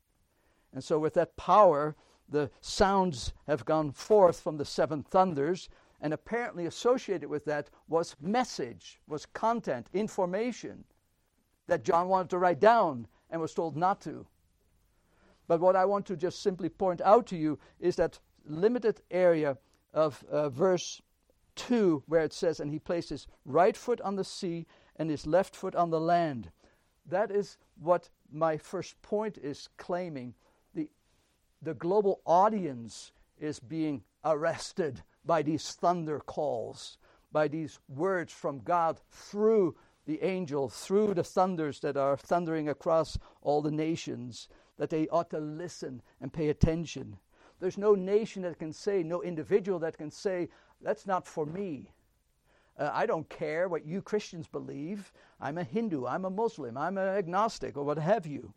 And 0.73 0.83
so, 0.83 0.99
with 0.99 1.15
that 1.15 1.37
power, 1.37 1.97
the 2.29 2.51
sounds 2.61 3.33
have 3.47 3.65
gone 3.65 3.93
forth 3.93 4.41
from 4.41 4.57
the 4.57 4.65
seven 4.65 5.03
thunders, 5.03 5.69
and 6.01 6.13
apparently 6.13 6.67
associated 6.67 7.29
with 7.29 7.45
that 7.47 7.71
was 7.89 8.17
message, 8.21 9.01
was 9.07 9.27
content, 9.27 9.89
information 9.93 10.85
that 11.67 11.85
John 11.85 12.09
wanted 12.09 12.31
to 12.31 12.39
write 12.39 12.61
down 12.61 13.09
and 13.31 13.41
was 13.41 13.55
told 13.55 13.77
not 13.77 14.01
to. 14.03 14.27
But 15.49 15.61
what 15.61 15.77
I 15.77 15.85
want 15.85 16.07
to 16.07 16.17
just 16.17 16.43
simply 16.43 16.69
point 16.69 17.01
out 17.01 17.27
to 17.29 17.37
you 17.37 17.59
is 17.81 17.97
that 17.97 18.19
limited 18.45 19.01
area 19.11 19.59
of 19.93 20.25
uh, 20.31 20.49
verse 20.49 21.01
2, 21.57 22.03
where 22.07 22.23
it 22.23 22.33
says, 22.33 22.61
And 22.61 22.71
he 22.71 22.79
placed 22.79 23.11
his 23.11 23.27
right 23.45 23.77
foot 23.77 24.01
on 24.03 24.17
the 24.17 24.25
sea 24.25 24.67
and 24.99 25.11
his 25.11 25.27
left 25.27 25.55
foot 25.55 25.75
on 25.75 25.91
the 25.91 26.01
land. 26.01 26.51
That 27.09 27.31
is 27.31 27.59
what 27.81 28.11
my 28.33 28.57
first 28.57 29.01
point 29.03 29.39
is 29.39 29.69
claiming. 29.77 30.35
The, 30.75 30.89
the 31.63 31.75
global 31.75 32.21
audience 32.25 33.13
is 33.39 33.61
being 33.61 34.03
arrested 34.25 35.03
by 35.25 35.43
these 35.43 35.71
thunder 35.73 36.21
calls, 36.21 36.99
by 37.33 37.49
these 37.49 37.79
words 37.89 38.33
from 38.33 38.61
God 38.61 39.01
through 39.11 39.77
the 40.07 40.23
angel, 40.23 40.69
through 40.69 41.15
the 41.15 41.25
thunders 41.25 41.81
that 41.81 41.97
are 41.97 42.17
thundering 42.17 42.69
across 42.69 43.19
all 43.43 43.61
the 43.61 43.71
nations, 43.71 44.49
that 44.79 44.91
they 44.91 45.09
ought 45.09 45.31
to 45.31 45.39
listen 45.39 46.03
and 46.21 46.33
pay 46.33 46.49
attention. 46.49 47.19
There's 47.61 47.79
no 47.79 47.95
nation 47.95 48.43
that 48.43 48.59
can 48.59 48.73
say, 48.73 49.03
no 49.03 49.23
individual 49.23 49.79
that 49.81 49.97
can 49.97 50.11
say, 50.11 50.49
that's 50.81 51.07
not 51.07 51.27
for 51.27 51.47
me. 51.47 51.91
Uh, 52.79 52.91
I 52.93 53.07
don't 53.07 53.29
care 53.29 53.69
what 53.69 53.87
you 53.87 54.03
Christians 54.03 54.47
believe. 54.47 55.13
I'm 55.41 55.59
a 55.59 55.65
Hindu, 55.65 56.07
I'm 56.07 56.25
a 56.25 56.31
Muslim, 56.31 56.77
I'm 56.77 56.99
an 56.99 57.09
agnostic, 57.09 57.77
or 57.77 57.85
what 57.85 57.99
have 57.99 58.27
you. 58.27 58.53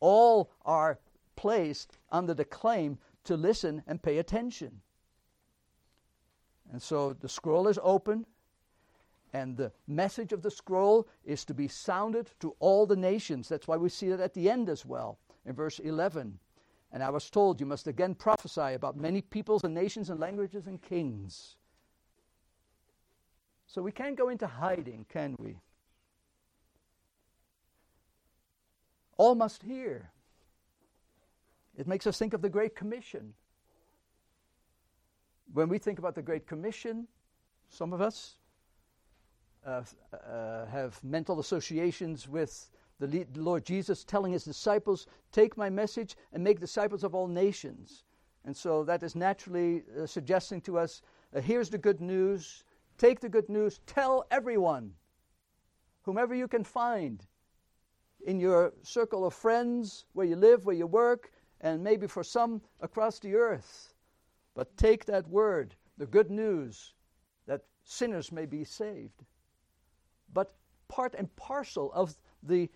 All 0.00 0.50
are 0.64 0.98
placed 1.36 1.98
under 2.10 2.34
the 2.34 2.44
claim 2.44 2.98
to 3.24 3.36
listen 3.36 3.82
and 3.86 4.02
pay 4.02 4.18
attention. 4.18 4.80
And 6.72 6.82
so 6.82 7.12
the 7.12 7.28
scroll 7.28 7.68
is 7.68 7.78
open, 7.82 8.26
and 9.32 9.56
the 9.56 9.72
message 9.86 10.32
of 10.32 10.42
the 10.42 10.50
scroll 10.50 11.06
is 11.24 11.44
to 11.44 11.54
be 11.54 11.68
sounded 11.68 12.30
to 12.40 12.56
all 12.58 12.86
the 12.86 12.96
nations. 12.96 13.48
That's 13.48 13.68
why 13.68 13.76
we 13.76 13.88
see 13.88 14.08
it 14.08 14.20
at 14.20 14.34
the 14.34 14.50
end 14.50 14.68
as 14.68 14.84
well, 14.84 15.18
in 15.44 15.54
verse 15.54 15.78
11. 15.78 16.38
And 16.92 17.02
I 17.02 17.10
was 17.10 17.30
told, 17.30 17.60
You 17.60 17.66
must 17.66 17.86
again 17.86 18.14
prophesy 18.14 18.74
about 18.74 18.96
many 18.96 19.20
peoples 19.20 19.64
and 19.64 19.74
nations 19.74 20.10
and 20.10 20.18
languages 20.18 20.66
and 20.66 20.80
kings. 20.80 21.56
So 23.66 23.82
we 23.82 23.92
can't 23.92 24.16
go 24.16 24.28
into 24.28 24.46
hiding, 24.46 25.06
can 25.08 25.36
we? 25.38 25.58
All 29.16 29.34
must 29.34 29.62
hear. 29.62 30.10
It 31.76 31.86
makes 31.86 32.06
us 32.06 32.18
think 32.18 32.32
of 32.32 32.42
the 32.42 32.48
Great 32.48 32.74
Commission. 32.74 33.34
When 35.52 35.68
we 35.68 35.78
think 35.78 35.98
about 35.98 36.14
the 36.14 36.22
Great 36.22 36.46
Commission, 36.46 37.06
some 37.68 37.92
of 37.92 38.00
us 38.00 38.36
uh, 39.66 39.82
uh, 40.12 40.66
have 40.66 41.02
mental 41.02 41.40
associations 41.40 42.28
with 42.28 42.70
the 42.98 43.26
Lord 43.34 43.64
Jesus 43.64 44.04
telling 44.04 44.32
his 44.32 44.44
disciples, 44.44 45.06
Take 45.32 45.56
my 45.56 45.68
message 45.68 46.16
and 46.32 46.42
make 46.42 46.60
disciples 46.60 47.04
of 47.04 47.14
all 47.14 47.28
nations. 47.28 48.04
And 48.44 48.56
so 48.56 48.84
that 48.84 49.02
is 49.02 49.16
naturally 49.16 49.82
uh, 50.00 50.06
suggesting 50.06 50.60
to 50.62 50.78
us 50.78 51.02
uh, 51.34 51.40
here's 51.40 51.68
the 51.68 51.78
good 51.78 52.00
news, 52.00 52.64
take 52.98 53.20
the 53.20 53.28
good 53.28 53.48
news, 53.48 53.80
tell 53.86 54.24
everyone, 54.30 54.92
whomever 56.02 56.34
you 56.34 56.48
can 56.48 56.64
find 56.64 57.26
in 58.26 58.40
your 58.40 58.72
circle 58.82 59.24
of 59.26 59.34
friends, 59.34 60.06
where 60.12 60.26
you 60.26 60.36
live, 60.36 60.64
where 60.64 60.74
you 60.74 60.86
work, 60.86 61.30
and 61.60 61.82
maybe 61.82 62.06
for 62.06 62.24
some 62.24 62.60
across 62.80 63.18
the 63.18 63.34
earth. 63.34 63.94
But 64.54 64.76
take 64.76 65.04
that 65.06 65.28
word, 65.28 65.74
the 65.98 66.06
good 66.06 66.30
news, 66.30 66.94
that 67.46 67.62
sinners 67.84 68.32
may 68.32 68.46
be 68.46 68.64
saved. 68.64 69.24
But 70.32 70.54
part 70.88 71.14
and 71.16 71.34
parcel 71.36 71.92
of 71.92 72.16
the 72.42 72.68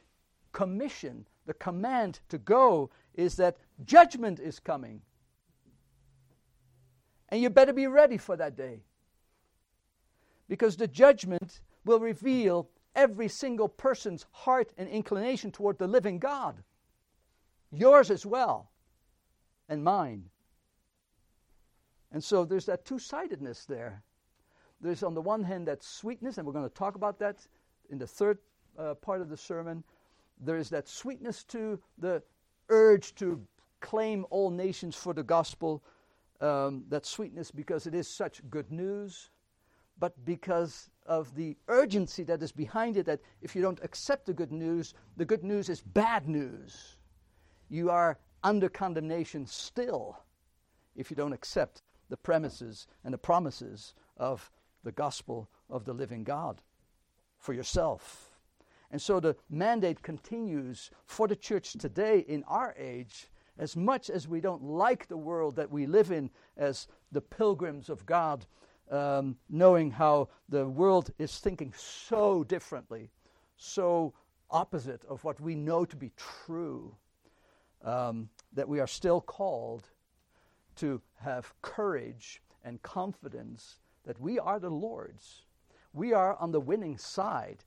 commission, 0.52 1.26
the 1.46 1.54
command 1.54 2.20
to 2.28 2.38
go, 2.38 2.90
is 3.14 3.36
that 3.36 3.56
judgment 3.84 4.40
is 4.40 4.58
coming. 4.58 5.00
And 7.28 7.40
you 7.40 7.50
better 7.50 7.72
be 7.72 7.86
ready 7.86 8.16
for 8.18 8.36
that 8.36 8.56
day. 8.56 8.82
Because 10.50 10.76
the 10.76 10.86
judgment 10.86 11.62
will 11.86 12.00
reveal 12.00 12.68
every 12.94 13.28
single 13.28 13.68
person's 13.68 14.26
heart 14.32 14.74
and 14.76 14.86
inclination 14.86 15.50
toward 15.50 15.78
the 15.78 15.86
living 15.86 16.18
God. 16.18 16.62
Yours 17.72 18.10
as 18.10 18.26
well, 18.26 18.68
and 19.68 19.82
mine. 19.82 20.24
And 22.12 22.22
so 22.22 22.44
there's 22.44 22.66
that 22.66 22.84
two 22.84 22.98
sidedness 22.98 23.64
there. 23.64 24.02
There's, 24.82 25.02
on 25.02 25.14
the 25.14 25.22
one 25.22 25.44
hand, 25.44 25.68
that 25.68 25.82
sweetness, 25.82 26.36
and 26.36 26.46
we're 26.46 26.52
going 26.52 26.68
to 26.68 26.74
talk 26.74 26.96
about 26.96 27.18
that 27.20 27.46
in 27.88 27.98
the 27.98 28.06
third 28.06 28.38
uh, 28.76 28.94
part 28.94 29.22
of 29.22 29.30
the 29.30 29.36
sermon 29.36 29.84
there 30.40 30.56
is 30.56 30.70
that 30.70 30.88
sweetness 30.88 31.44
to 31.44 31.78
the 31.98 32.22
urge 32.68 33.14
to 33.16 33.40
claim 33.80 34.24
all 34.30 34.50
nations 34.50 34.96
for 34.96 35.12
the 35.12 35.22
gospel. 35.22 35.82
Um, 36.40 36.84
that 36.88 37.04
sweetness 37.04 37.50
because 37.50 37.86
it 37.86 37.94
is 37.94 38.08
such 38.08 38.40
good 38.48 38.72
news, 38.72 39.28
but 40.00 40.24
because 40.24 40.90
of 41.06 41.34
the 41.36 41.56
urgency 41.68 42.22
that 42.24 42.42
is 42.42 42.50
behind 42.50 42.96
it, 42.96 43.06
that 43.06 43.20
if 43.42 43.54
you 43.54 43.62
don't 43.62 43.78
accept 43.82 44.26
the 44.26 44.32
good 44.32 44.50
news, 44.50 44.94
the 45.16 45.24
good 45.24 45.44
news 45.44 45.68
is 45.68 45.82
bad 45.82 46.26
news. 46.26 46.96
You 47.68 47.90
are 47.90 48.18
under 48.42 48.68
condemnation 48.68 49.46
still 49.46 50.18
if 50.96 51.10
you 51.10 51.16
don't 51.16 51.34
accept 51.34 51.82
the 52.08 52.16
premises 52.16 52.86
and 53.04 53.12
the 53.12 53.18
promises 53.18 53.94
of 54.16 54.50
the 54.82 54.92
gospel 54.92 55.48
of 55.68 55.84
the 55.84 55.92
living 55.92 56.24
God 56.24 56.62
for 57.38 57.52
yourself. 57.52 58.38
And 58.90 59.00
so 59.00 59.20
the 59.20 59.36
mandate 59.48 60.02
continues 60.02 60.90
for 61.04 61.28
the 61.28 61.36
church 61.36 61.74
today 61.74 62.20
in 62.20 62.42
our 62.44 62.74
age, 62.76 63.28
as 63.58 63.76
much 63.76 64.10
as 64.10 64.26
we 64.26 64.40
don't 64.40 64.64
like 64.64 65.06
the 65.06 65.16
world 65.16 65.56
that 65.56 65.70
we 65.70 65.86
live 65.86 66.10
in 66.10 66.30
as 66.56 66.88
the 67.12 67.20
pilgrims 67.20 67.88
of 67.88 68.06
God, 68.06 68.46
um, 68.90 69.36
knowing 69.48 69.90
how 69.90 70.28
the 70.48 70.66
world 70.66 71.10
is 71.18 71.38
thinking 71.38 71.72
so 71.76 72.44
differently, 72.44 73.10
so 73.56 74.12
opposite 74.50 75.04
of 75.04 75.22
what 75.24 75.40
we 75.40 75.54
know 75.54 75.84
to 75.84 75.96
be 75.96 76.12
true, 76.16 76.94
um, 77.84 78.28
that 78.52 78.68
we 78.68 78.80
are 78.80 78.86
still 78.86 79.20
called 79.20 79.88
to 80.76 81.00
have 81.20 81.52
courage 81.62 82.42
and 82.64 82.82
confidence 82.82 83.78
that 84.04 84.20
we 84.20 84.38
are 84.38 84.58
the 84.58 84.70
Lord's. 84.70 85.44
We 85.92 86.12
are 86.12 86.36
on 86.36 86.52
the 86.52 86.60
winning 86.60 86.96
side. 86.98 87.64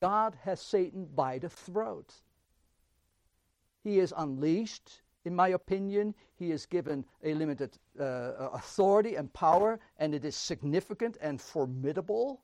God 0.00 0.36
has 0.42 0.60
Satan 0.60 1.06
by 1.14 1.38
the 1.38 1.48
throat. 1.48 2.14
He 3.82 3.98
is 3.98 4.14
unleashed, 4.16 5.02
in 5.24 5.34
my 5.34 5.48
opinion. 5.48 6.14
He 6.34 6.50
is 6.50 6.66
given 6.66 7.04
a 7.22 7.34
limited 7.34 7.78
uh, 7.98 8.48
authority 8.52 9.16
and 9.16 9.32
power, 9.32 9.80
and 9.98 10.14
it 10.14 10.24
is 10.24 10.36
significant 10.36 11.16
and 11.20 11.40
formidable. 11.40 12.42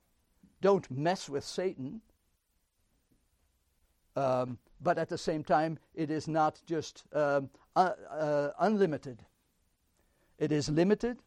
Don't 0.61 0.91
mess 0.91 1.29
with 1.29 1.45
Satan. 1.45 2.01
Um, 4.17 4.59
but 4.81 4.99
at 4.99 5.09
the 5.09 5.19
same 5.19 5.45
time, 5.45 5.79
it 5.95 6.11
is 6.11 6.29
not 6.29 6.61
just 6.67 7.05
um, 7.13 7.51
uh, 7.77 7.93
uh, 8.11 8.51
unlimited. 8.61 9.25
It 10.39 10.53
is 10.53 10.69
limited, 10.69 11.19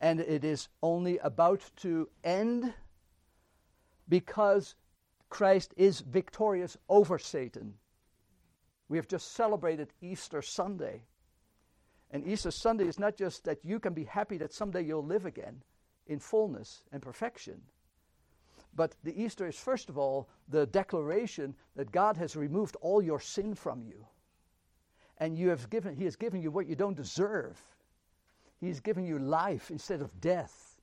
and 0.00 0.20
it 0.20 0.44
is 0.44 0.68
only 0.82 1.18
about 1.18 1.62
to 1.76 2.08
end 2.24 2.72
because 4.08 4.74
Christ 5.28 5.74
is 5.76 6.00
victorious 6.00 6.76
over 6.88 7.18
Satan. 7.18 7.74
We 8.88 8.96
have 8.96 9.08
just 9.08 9.32
celebrated 9.32 9.92
Easter 10.00 10.40
Sunday. 10.40 11.02
And 12.10 12.26
Easter 12.26 12.50
Sunday 12.50 12.86
is 12.86 12.98
not 12.98 13.16
just 13.16 13.44
that 13.44 13.64
you 13.64 13.78
can 13.78 13.92
be 13.92 14.04
happy 14.04 14.38
that 14.38 14.52
someday 14.52 14.82
you'll 14.82 15.04
live 15.04 15.26
again 15.26 15.62
in 16.06 16.18
fullness 16.18 16.82
and 16.90 17.02
perfection. 17.02 17.60
But 18.74 18.94
the 19.02 19.20
Easter 19.20 19.46
is, 19.46 19.58
first 19.58 19.88
of 19.88 19.98
all, 19.98 20.28
the 20.48 20.66
declaration 20.66 21.54
that 21.76 21.92
God 21.92 22.16
has 22.16 22.36
removed 22.36 22.76
all 22.80 23.02
your 23.02 23.20
sin 23.20 23.54
from 23.54 23.82
you. 23.82 24.06
And 25.18 25.36
you 25.36 25.48
have 25.48 25.68
given, 25.68 25.96
He 25.96 26.04
has 26.04 26.16
given 26.16 26.40
you 26.40 26.50
what 26.50 26.66
you 26.66 26.76
don't 26.76 26.96
deserve. 26.96 27.60
He's 28.60 28.80
given 28.80 29.04
you 29.04 29.18
life 29.18 29.70
instead 29.70 30.00
of 30.00 30.20
death. 30.20 30.80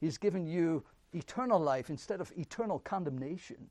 He's 0.00 0.18
given 0.18 0.46
you 0.46 0.84
eternal 1.12 1.60
life 1.60 1.90
instead 1.90 2.20
of 2.20 2.32
eternal 2.36 2.78
condemnation. 2.78 3.68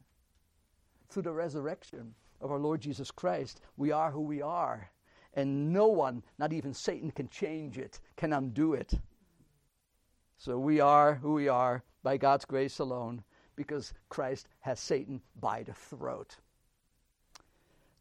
Through 1.09 1.23
the 1.23 1.31
resurrection 1.31 2.13
of 2.39 2.51
our 2.51 2.59
Lord 2.59 2.81
Jesus 2.81 3.11
Christ, 3.11 3.61
we 3.77 3.91
are 3.91 4.11
who 4.11 4.21
we 4.21 4.41
are. 4.41 4.89
And 5.33 5.71
no 5.71 5.87
one, 5.87 6.23
not 6.37 6.53
even 6.53 6.73
Satan, 6.73 7.11
can 7.11 7.29
change 7.29 7.77
it, 7.77 7.99
can 8.17 8.33
undo 8.33 8.73
it. 8.73 8.93
So 10.37 10.57
we 10.57 10.79
are 10.79 11.15
who 11.15 11.33
we 11.33 11.47
are 11.47 11.83
by 12.03 12.17
God's 12.17 12.45
grace 12.45 12.79
alone 12.79 13.23
because 13.55 13.93
Christ 14.09 14.47
has 14.61 14.79
Satan 14.79 15.21
by 15.39 15.63
the 15.63 15.73
throat. 15.73 16.37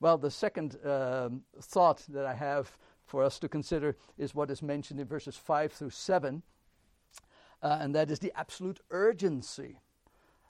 Well, 0.00 0.16
the 0.16 0.30
second 0.30 0.78
um, 0.84 1.42
thought 1.60 2.02
that 2.08 2.25
I 2.25 2.34
have 2.34 2.76
for 3.04 3.22
us 3.22 3.38
to 3.40 3.49
consider 3.49 3.96
is 4.16 4.34
what 4.34 4.50
is 4.50 4.62
mentioned 4.62 4.99
in 5.00 5.06
verses 5.06 5.37
5 5.37 5.72
through 5.72 5.90
7, 5.90 6.42
uh, 7.62 7.78
and 7.80 7.94
that 7.94 8.10
is 8.10 8.18
the 8.18 8.32
absolute 8.34 8.80
urgency. 8.90 9.78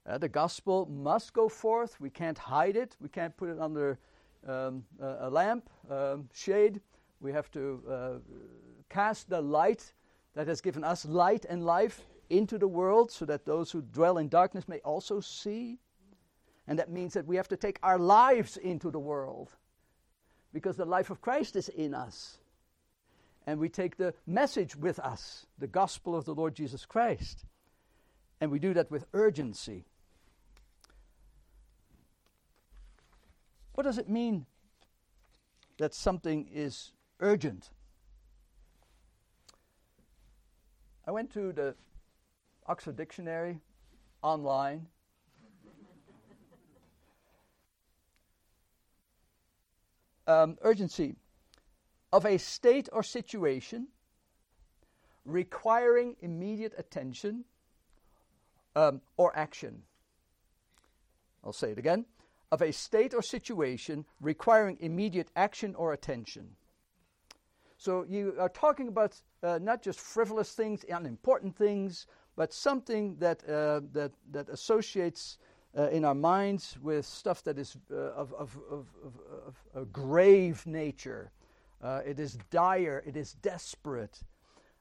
Uh, 0.06 0.18
the 0.18 0.28
gospel 0.28 0.87
must 0.87 1.32
go 1.32 1.49
forth. 1.49 2.00
We 2.00 2.10
can't 2.10 2.38
hide 2.38 2.76
it. 2.76 2.96
We 3.00 3.08
can't 3.08 3.37
put 3.37 3.49
it 3.49 3.58
under 3.58 3.99
um, 4.47 4.85
a, 5.00 5.30
lamp, 5.30 5.68
um, 5.90 6.28
shade. 6.32 6.80
We 7.20 7.32
have 7.32 7.50
to 7.52 7.82
uh, 7.88 8.11
cast 8.88 9.28
the 9.28 9.40
light 9.40 9.92
that 10.35 10.49
has 10.49 10.61
given 10.61 10.85
us 10.85 11.04
light 11.04 11.44
and 11.49 11.64
life 11.64 12.02
into 12.28 12.59
the 12.59 12.68
world 12.68 13.11
so 13.11 13.25
that 13.26 13.44
those 13.44 13.70
who 13.70 13.82
dwell 13.82 14.18
in 14.18 14.28
darkness 14.28 14.68
may 14.68 14.78
also 14.78 15.20
see. 15.20 15.78
And 16.66 16.78
that 16.78 16.90
means 16.90 17.14
that 17.14 17.26
we 17.26 17.37
have 17.37 17.49
to 17.49 17.56
take 17.56 17.78
our 17.82 17.99
lives 17.99 18.56
into 18.56 18.90
the 18.90 19.00
world 19.00 19.50
because 20.52 20.76
the 20.76 20.85
life 20.85 21.11
of 21.11 21.20
Christ 21.20 21.56
is 21.56 21.68
in 21.68 21.94
us. 21.94 22.38
And 23.47 23.59
we 23.59 23.68
take 23.68 23.97
the 23.97 24.14
message 24.26 24.76
with 24.76 24.99
us, 24.99 25.47
the 25.59 25.66
gospel 25.66 26.14
of 26.14 26.25
the 26.25 26.35
Lord 26.35 26.54
Jesus 26.54 26.87
Christ. 26.87 27.44
And 28.40 28.50
we 28.50 28.59
do 28.59 28.75
that 28.75 28.90
with 28.90 29.06
urgency. 29.12 29.87
What 33.80 33.87
does 33.87 33.96
it 33.96 34.10
mean 34.10 34.44
that 35.78 35.94
something 35.94 36.46
is 36.52 36.92
urgent? 37.18 37.70
I 41.06 41.12
went 41.12 41.32
to 41.32 41.50
the 41.50 41.75
Oxford 42.66 42.99
Dictionary 42.99 43.58
online. 44.20 44.87
Um, 50.26 50.58
urgency 50.60 51.16
of 52.12 52.26
a 52.26 52.37
state 52.37 52.90
or 52.92 53.02
situation 53.02 53.87
requiring 55.25 56.16
immediate 56.20 56.75
attention 56.76 57.46
um, 58.76 59.00
or 59.16 59.34
action. 59.34 59.84
I'll 61.42 61.54
say 61.54 61.70
it 61.70 61.78
again. 61.78 62.04
Of 62.52 62.62
a 62.62 62.73
state 62.73 63.14
or 63.14 63.23
situation 63.23 64.04
requiring 64.21 64.76
immediate 64.80 65.30
action 65.37 65.75
or 65.76 65.92
attention. 65.92 66.57
So 67.78 68.04
you 68.09 68.35
are 68.38 68.49
talking 68.49 68.88
about 68.88 69.16
uh, 69.42 69.59
not 69.62 69.83
just 69.83 70.00
frivolous 70.00 70.52
things, 70.52 70.85
unimportant 70.88 71.57
things, 71.57 72.07
but 72.37 72.52
something 72.52 73.16
that, 73.19 73.42
uh, 73.49 73.80
that, 73.92 74.12
that 74.33 74.49
associates 74.49 75.38
uh, 75.76 75.88
in 75.88 76.04
our 76.04 76.14
minds 76.14 76.76
with 76.83 77.07
stuff 77.07 77.42
that 77.45 77.59
is 77.59 77.76
uh, 77.90 77.97
of, 77.97 78.33
of, 78.35 78.59
of, 78.71 78.87
of, 79.47 79.64
a 79.75 79.85
grave 79.87 80.66
nature. 80.66 81.30
Uh, 81.83 82.00
it 82.04 82.19
is 82.19 82.37
dire, 82.50 83.02
it 83.07 83.16
is 83.16 83.35
desperate, 83.35 84.21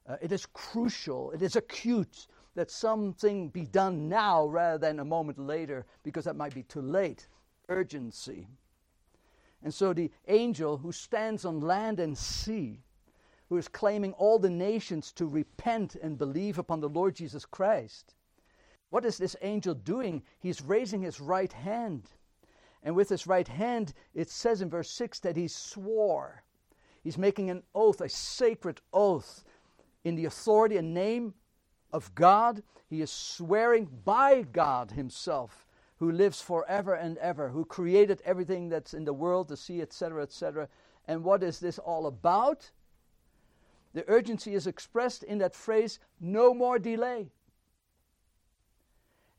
uh, 0.09 0.17
it 0.21 0.31
is 0.31 0.45
crucial, 0.47 1.31
it 1.31 1.41
is 1.41 1.55
acute 1.55 2.27
that 2.55 2.69
something 2.71 3.49
be 3.49 3.65
done 3.65 4.09
now 4.09 4.45
rather 4.45 4.77
than 4.77 4.99
a 4.99 5.05
moment 5.05 5.39
later 5.39 5.85
because 6.03 6.25
that 6.25 6.35
might 6.35 6.53
be 6.53 6.63
too 6.63 6.81
late. 6.81 7.27
Urgency. 7.69 8.47
And 9.63 9.73
so 9.73 9.93
the 9.93 10.11
angel 10.27 10.77
who 10.77 10.91
stands 10.91 11.45
on 11.45 11.61
land 11.61 11.99
and 11.99 12.17
sea 12.17 12.81
who 13.49 13.57
is 13.57 13.67
claiming 13.67 14.13
all 14.13 14.37
the 14.37 14.49
nations 14.49 15.11
to 15.13 15.25
repent 15.25 15.95
and 15.95 16.17
believe 16.17 16.59
upon 16.59 16.79
the 16.79 16.89
Lord 16.89 17.15
Jesus 17.15 17.45
Christ. 17.45 18.13
What 18.91 19.05
is 19.05 19.17
this 19.17 19.35
angel 19.41 19.73
doing? 19.73 20.23
He's 20.39 20.61
raising 20.61 21.01
his 21.01 21.19
right 21.19 21.51
hand. 21.51 22.09
And 22.83 22.95
with 22.95 23.09
his 23.09 23.27
right 23.27 23.47
hand, 23.47 23.93
it 24.13 24.29
says 24.29 24.61
in 24.61 24.69
verse 24.69 24.89
6 24.91 25.19
that 25.21 25.35
he 25.35 25.47
swore. 25.47 26.43
He's 27.03 27.17
making 27.17 27.49
an 27.49 27.63
oath, 27.73 28.01
a 28.01 28.09
sacred 28.09 28.81
oath, 28.93 29.43
in 30.03 30.15
the 30.15 30.25
authority 30.25 30.77
and 30.77 30.93
name 30.93 31.33
of 31.91 32.13
God. 32.15 32.61
He 32.87 33.01
is 33.01 33.11
swearing 33.11 33.89
by 34.05 34.43
God 34.43 34.91
Himself, 34.91 35.65
who 35.99 36.11
lives 36.11 36.41
forever 36.41 36.93
and 36.93 37.17
ever, 37.17 37.49
who 37.49 37.65
created 37.65 38.21
everything 38.23 38.69
that's 38.69 38.93
in 38.93 39.03
the 39.03 39.13
world, 39.13 39.49
the 39.49 39.57
sea, 39.57 39.81
etc., 39.81 40.23
etc. 40.23 40.67
And 41.07 41.23
what 41.23 41.43
is 41.43 41.59
this 41.59 41.77
all 41.77 42.07
about? 42.07 42.71
The 43.93 44.07
urgency 44.07 44.53
is 44.53 44.65
expressed 44.65 45.23
in 45.23 45.39
that 45.39 45.55
phrase, 45.55 45.99
no 46.19 46.53
more 46.53 46.79
delay. 46.79 47.31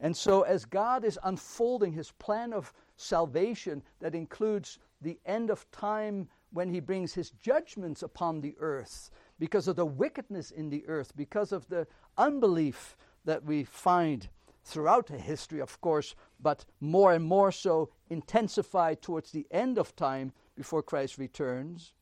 And 0.01 0.16
so, 0.16 0.42
as 0.42 0.64
God 0.64 1.05
is 1.05 1.18
unfolding 1.23 1.92
his 1.92 2.11
plan 2.12 2.53
of 2.53 2.73
salvation 2.96 3.83
that 4.01 4.14
includes 4.14 4.79
the 5.01 5.18
end 5.25 5.51
of 5.51 5.70
time 5.70 6.29
when 6.53 6.68
he 6.68 6.81
brings 6.81 7.14
his 7.14 7.31
judgments 7.31 8.03
upon 8.03 8.40
the 8.40 8.57
earth 8.59 9.11
because 9.38 9.68
of 9.68 9.77
the 9.77 9.87
wickedness 9.87 10.51
in 10.51 10.68
the 10.68 10.87
earth, 10.87 11.12
because 11.16 11.53
of 11.53 11.68
the 11.68 11.87
unbelief 12.18 12.96
that 13.25 13.44
we 13.44 13.64
find 13.64 14.29
throughout 14.70 15.06
the 15.06 15.18
history, 15.18 15.61
of 15.61 15.80
course, 15.80 16.14
but 16.40 16.64
more 16.80 17.12
and 17.12 17.24
more 17.24 17.52
so 17.52 17.90
intensified 18.09 19.02
towards 19.02 19.33
the 19.33 19.46
end 19.50 19.78
of 19.78 19.94
time 19.96 20.33
before 20.56 20.83
Christ 20.83 21.18
returns 21.18 21.92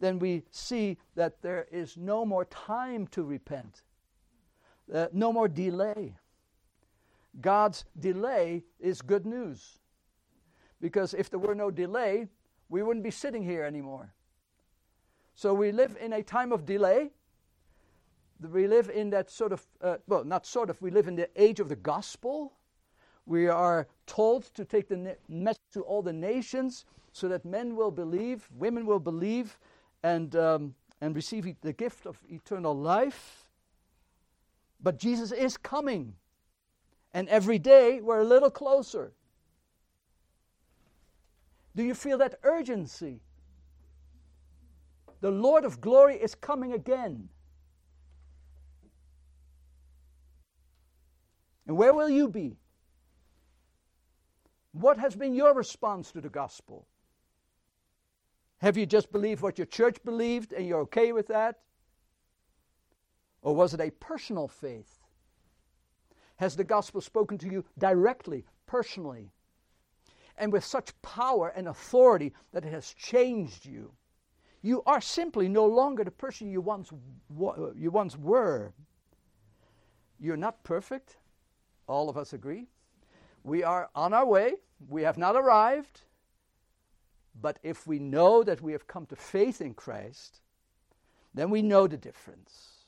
then 0.00 0.18
we 0.18 0.42
see 0.50 0.96
that 1.14 1.40
there 1.42 1.66
is 1.70 1.96
no 1.96 2.24
more 2.24 2.46
time 2.46 3.06
to 3.08 3.22
repent, 3.22 3.82
uh, 4.92 5.06
no 5.12 5.32
more 5.32 5.46
delay. 5.46 6.16
God's 7.40 7.84
delay 7.98 8.64
is 8.80 9.02
good 9.02 9.24
news. 9.24 9.78
Because 10.80 11.14
if 11.14 11.30
there 11.30 11.38
were 11.38 11.54
no 11.54 11.70
delay, 11.70 12.26
we 12.70 12.82
wouldn't 12.82 13.04
be 13.04 13.10
sitting 13.10 13.44
here 13.44 13.62
anymore. 13.62 14.14
So 15.34 15.54
we 15.54 15.70
live 15.70 15.96
in 16.00 16.14
a 16.14 16.22
time 16.22 16.50
of 16.50 16.64
delay. 16.64 17.10
We 18.48 18.66
live 18.66 18.88
in 18.88 19.10
that 19.10 19.30
sort 19.30 19.52
of, 19.52 19.66
uh, 19.82 19.96
well, 20.06 20.24
not 20.24 20.46
sort 20.46 20.70
of, 20.70 20.80
we 20.80 20.90
live 20.90 21.08
in 21.08 21.16
the 21.16 21.28
age 21.36 21.60
of 21.60 21.68
the 21.68 21.76
gospel. 21.76 22.52
We 23.26 23.48
are 23.48 23.86
told 24.06 24.44
to 24.54 24.64
take 24.64 24.88
the 24.88 25.16
message 25.28 25.60
to 25.74 25.82
all 25.82 26.02
the 26.02 26.12
nations 26.12 26.86
so 27.12 27.28
that 27.28 27.44
men 27.44 27.76
will 27.76 27.90
believe, 27.90 28.48
women 28.56 28.86
will 28.86 28.98
believe, 28.98 29.58
and, 30.02 30.34
um, 30.36 30.74
and 31.00 31.14
receive 31.14 31.54
the 31.60 31.72
gift 31.72 32.06
of 32.06 32.18
eternal 32.28 32.74
life. 32.74 33.48
But 34.82 34.98
Jesus 34.98 35.32
is 35.32 35.56
coming. 35.56 36.14
And 37.12 37.28
every 37.28 37.58
day 37.58 38.00
we're 38.00 38.20
a 38.20 38.24
little 38.24 38.50
closer. 38.50 39.12
Do 41.76 41.82
you 41.82 41.94
feel 41.94 42.18
that 42.18 42.38
urgency? 42.42 43.20
The 45.20 45.30
Lord 45.30 45.64
of 45.64 45.80
glory 45.80 46.16
is 46.16 46.34
coming 46.34 46.72
again. 46.72 47.28
And 51.70 51.78
where 51.78 51.94
will 51.94 52.10
you 52.10 52.26
be? 52.26 52.56
What 54.72 54.98
has 54.98 55.14
been 55.14 55.34
your 55.34 55.54
response 55.54 56.10
to 56.10 56.20
the 56.20 56.28
gospel? 56.28 56.88
Have 58.58 58.76
you 58.76 58.86
just 58.86 59.12
believed 59.12 59.40
what 59.40 59.56
your 59.56 59.68
church 59.68 60.02
believed 60.04 60.52
and 60.52 60.66
you're 60.66 60.80
okay 60.80 61.12
with 61.12 61.28
that? 61.28 61.60
Or 63.42 63.54
was 63.54 63.72
it 63.72 63.80
a 63.80 63.92
personal 63.92 64.48
faith? 64.48 64.98
Has 66.38 66.56
the 66.56 66.64
gospel 66.64 67.00
spoken 67.00 67.38
to 67.38 67.48
you 67.48 67.64
directly, 67.78 68.44
personally, 68.66 69.30
and 70.38 70.52
with 70.52 70.64
such 70.64 71.00
power 71.02 71.50
and 71.54 71.68
authority 71.68 72.32
that 72.50 72.64
it 72.64 72.72
has 72.72 72.92
changed 72.94 73.64
you? 73.64 73.92
You 74.60 74.82
are 74.86 75.00
simply 75.00 75.46
no 75.46 75.66
longer 75.66 76.02
the 76.02 76.10
person 76.10 76.50
you 76.50 76.62
once, 76.62 76.90
you 77.76 77.92
once 77.92 78.16
were. 78.16 78.72
You're 80.18 80.36
not 80.36 80.64
perfect. 80.64 81.16
All 81.90 82.08
of 82.08 82.16
us 82.16 82.32
agree. 82.32 82.68
We 83.42 83.64
are 83.64 83.90
on 83.96 84.14
our 84.14 84.24
way. 84.24 84.54
We 84.88 85.02
have 85.02 85.18
not 85.18 85.34
arrived. 85.34 86.02
But 87.40 87.58
if 87.62 87.86
we 87.86 87.98
know 87.98 88.44
that 88.44 88.62
we 88.62 88.72
have 88.72 88.86
come 88.86 89.06
to 89.06 89.16
faith 89.16 89.60
in 89.60 89.74
Christ, 89.74 90.40
then 91.34 91.50
we 91.50 91.62
know 91.62 91.88
the 91.88 91.96
difference. 91.96 92.86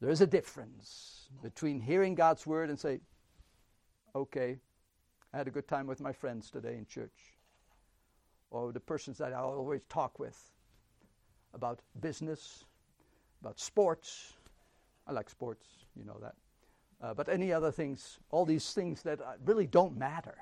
There 0.00 0.10
is 0.10 0.20
a 0.20 0.26
difference 0.26 1.28
between 1.42 1.80
hearing 1.80 2.14
God's 2.14 2.46
word 2.46 2.70
and 2.70 2.78
say, 2.78 3.00
okay, 4.14 4.58
I 5.32 5.36
had 5.36 5.46
a 5.46 5.50
good 5.50 5.68
time 5.68 5.86
with 5.86 6.00
my 6.00 6.12
friends 6.12 6.50
today 6.50 6.76
in 6.76 6.86
church, 6.86 7.34
or 8.50 8.72
the 8.72 8.80
persons 8.80 9.18
that 9.18 9.32
I 9.32 9.36
always 9.36 9.82
talk 9.88 10.18
with 10.18 10.38
about 11.54 11.80
business, 12.00 12.64
about 13.40 13.60
sports. 13.60 14.32
I 15.06 15.12
like 15.12 15.28
sports, 15.30 15.66
you 15.96 16.04
know 16.04 16.18
that. 16.20 16.34
Uh, 17.00 17.14
but 17.14 17.28
any 17.28 17.52
other 17.52 17.70
things, 17.70 18.18
all 18.30 18.44
these 18.44 18.72
things 18.72 19.02
that 19.02 19.20
uh, 19.20 19.34
really 19.44 19.66
don't 19.66 19.96
matter. 19.96 20.36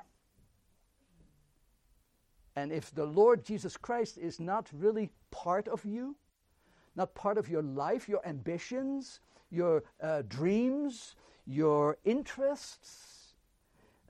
And 2.55 2.73
if 2.73 2.95
the 2.95 3.05
Lord 3.05 3.45
Jesus 3.45 3.77
Christ 3.77 4.17
is 4.17 4.41
not 4.41 4.69
really 4.73 5.11
part 5.31 5.69
of 5.69 5.85
you, 5.85 6.17
not 6.95 7.15
part 7.15 7.37
of 7.37 7.51
your 7.51 7.63
life, 7.63 8.09
your 8.09 8.27
ambitions, 8.27 9.21
your 9.51 9.85
uh, 10.01 10.23
dreams, 10.27 11.15
your 11.47 11.99
interests, 12.05 13.35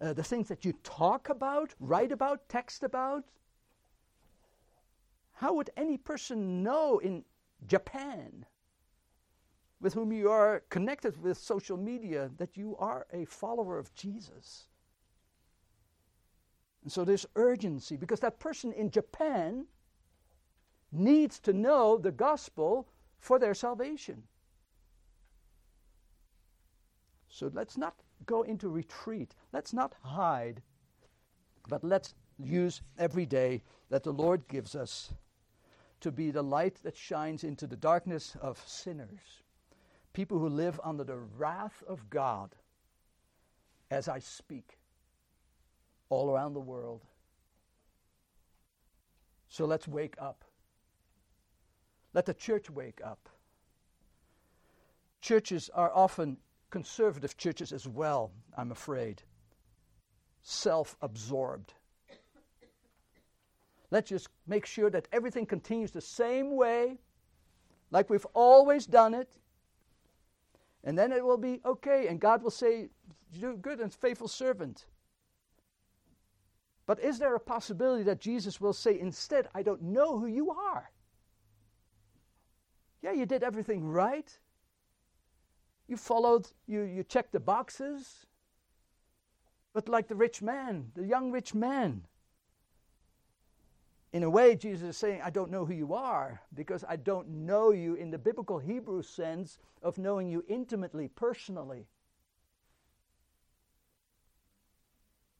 uh, 0.00 0.12
the 0.12 0.22
things 0.22 0.46
that 0.48 0.64
you 0.64 0.72
talk 0.84 1.28
about, 1.28 1.74
write 1.80 2.12
about, 2.12 2.48
text 2.48 2.84
about. 2.84 3.24
How 5.32 5.52
would 5.54 5.70
any 5.76 5.96
person 5.96 6.62
know 6.62 6.98
in 6.98 7.24
Japan, 7.66 8.46
with 9.80 9.94
whom 9.94 10.12
you 10.12 10.30
are 10.30 10.62
connected 10.70 11.22
with 11.22 11.38
social 11.38 11.76
media, 11.76 12.30
that 12.38 12.56
you 12.56 12.76
are 12.78 13.06
a 13.12 13.24
follower 13.24 13.78
of 13.78 13.94
Jesus? 13.94 14.66
And 16.82 16.92
so 16.92 17.04
there's 17.04 17.26
urgency 17.34 17.96
because 17.96 18.20
that 18.20 18.38
person 18.38 18.72
in 18.72 18.90
Japan 18.90 19.66
needs 20.92 21.38
to 21.40 21.52
know 21.52 21.98
the 21.98 22.12
gospel 22.12 22.88
for 23.18 23.38
their 23.38 23.54
salvation. 23.54 24.22
So 27.28 27.50
let's 27.52 27.76
not 27.76 27.96
go 28.24 28.42
into 28.42 28.68
retreat. 28.68 29.34
Let's 29.52 29.72
not 29.72 29.94
hide, 30.02 30.62
but 31.68 31.84
let's 31.84 32.14
use 32.38 32.82
every 32.98 33.26
day 33.26 33.62
that 33.90 34.04
the 34.04 34.12
Lord 34.12 34.48
gives 34.48 34.74
us 34.74 35.12
to 36.00 36.10
be 36.10 36.30
the 36.30 36.42
light 36.42 36.78
that 36.82 36.96
shines 36.96 37.44
into 37.44 37.66
the 37.66 37.76
darkness 37.76 38.36
of 38.40 38.62
sinners, 38.66 39.42
people 40.16 40.38
who 40.38 40.48
live 40.48 40.80
under 40.82 41.04
the 41.04 41.18
wrath 41.36 41.82
of 41.86 42.08
God 42.08 42.54
as 43.90 44.08
I 44.08 44.18
speak 44.18 44.78
all 46.08 46.30
around 46.30 46.54
the 46.54 46.60
world. 46.60 47.04
So 49.50 49.66
let's 49.66 49.86
wake 49.86 50.14
up. 50.18 50.42
Let 52.14 52.24
the 52.24 52.32
church 52.32 52.70
wake 52.70 53.02
up. 53.04 53.28
Churches 55.20 55.68
are 55.74 55.92
often 55.94 56.38
conservative 56.70 57.36
churches 57.36 57.70
as 57.70 57.86
well, 57.86 58.32
I'm 58.56 58.72
afraid, 58.72 59.22
self 60.40 60.96
absorbed. 61.02 61.74
Let's 63.90 64.08
just 64.08 64.28
make 64.46 64.64
sure 64.64 64.88
that 64.88 65.08
everything 65.12 65.44
continues 65.44 65.90
the 65.90 66.00
same 66.00 66.56
way, 66.56 66.96
like 67.90 68.08
we've 68.08 68.26
always 68.32 68.86
done 68.86 69.12
it. 69.12 69.36
And 70.86 70.96
then 70.96 71.10
it 71.10 71.22
will 71.22 71.36
be 71.36 71.60
okay, 71.64 72.06
and 72.06 72.20
God 72.20 72.44
will 72.44 72.50
say, 72.50 72.88
You 73.32 73.58
good 73.60 73.80
and 73.80 73.92
faithful 73.92 74.28
servant. 74.28 74.86
But 76.86 77.00
is 77.00 77.18
there 77.18 77.34
a 77.34 77.40
possibility 77.40 78.04
that 78.04 78.20
Jesus 78.20 78.60
will 78.60 78.72
say, 78.72 78.98
Instead, 78.98 79.48
I 79.52 79.64
don't 79.64 79.82
know 79.82 80.16
who 80.16 80.26
you 80.26 80.52
are? 80.52 80.92
Yeah, 83.02 83.12
you 83.12 83.26
did 83.26 83.42
everything 83.42 83.84
right. 83.84 84.38
You 85.88 85.96
followed, 85.96 86.48
you, 86.68 86.82
you 86.82 87.02
checked 87.02 87.32
the 87.32 87.40
boxes. 87.40 88.26
But 89.72 89.88
like 89.88 90.06
the 90.06 90.14
rich 90.14 90.40
man, 90.40 90.92
the 90.94 91.04
young 91.04 91.32
rich 91.32 91.52
man, 91.52 92.06
in 94.12 94.22
a 94.22 94.30
way, 94.30 94.56
Jesus 94.56 94.90
is 94.90 94.96
saying, 94.96 95.20
I 95.22 95.30
don't 95.30 95.50
know 95.50 95.64
who 95.64 95.74
you 95.74 95.94
are 95.94 96.40
because 96.54 96.84
I 96.88 96.96
don't 96.96 97.28
know 97.28 97.72
you 97.72 97.94
in 97.94 98.10
the 98.10 98.18
biblical 98.18 98.58
Hebrew 98.58 99.02
sense 99.02 99.58
of 99.82 99.98
knowing 99.98 100.28
you 100.28 100.44
intimately, 100.48 101.08
personally. 101.08 101.86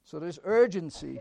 So 0.04 0.18
there's 0.18 0.38
urgency 0.44 1.20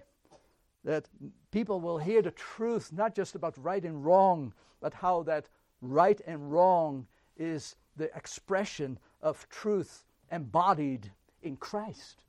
that 0.84 1.10
people 1.52 1.80
will 1.80 1.98
hear 1.98 2.22
the 2.22 2.32
truth, 2.32 2.92
not 2.94 3.16
just 3.16 3.36
about 3.36 3.58
right 3.58 3.84
and 3.84 4.06
wrong, 4.06 4.54
but 4.82 4.94
how 4.94 5.24
that 5.24 5.50
right 5.82 6.22
and 6.28 6.52
wrong 6.52 7.08
is 7.38 7.76
the 7.96 8.16
expression 8.16 9.00
of 9.22 9.48
truth 9.50 10.04
embodied 10.32 11.12
in 11.42 11.58
Christ. 11.58 12.24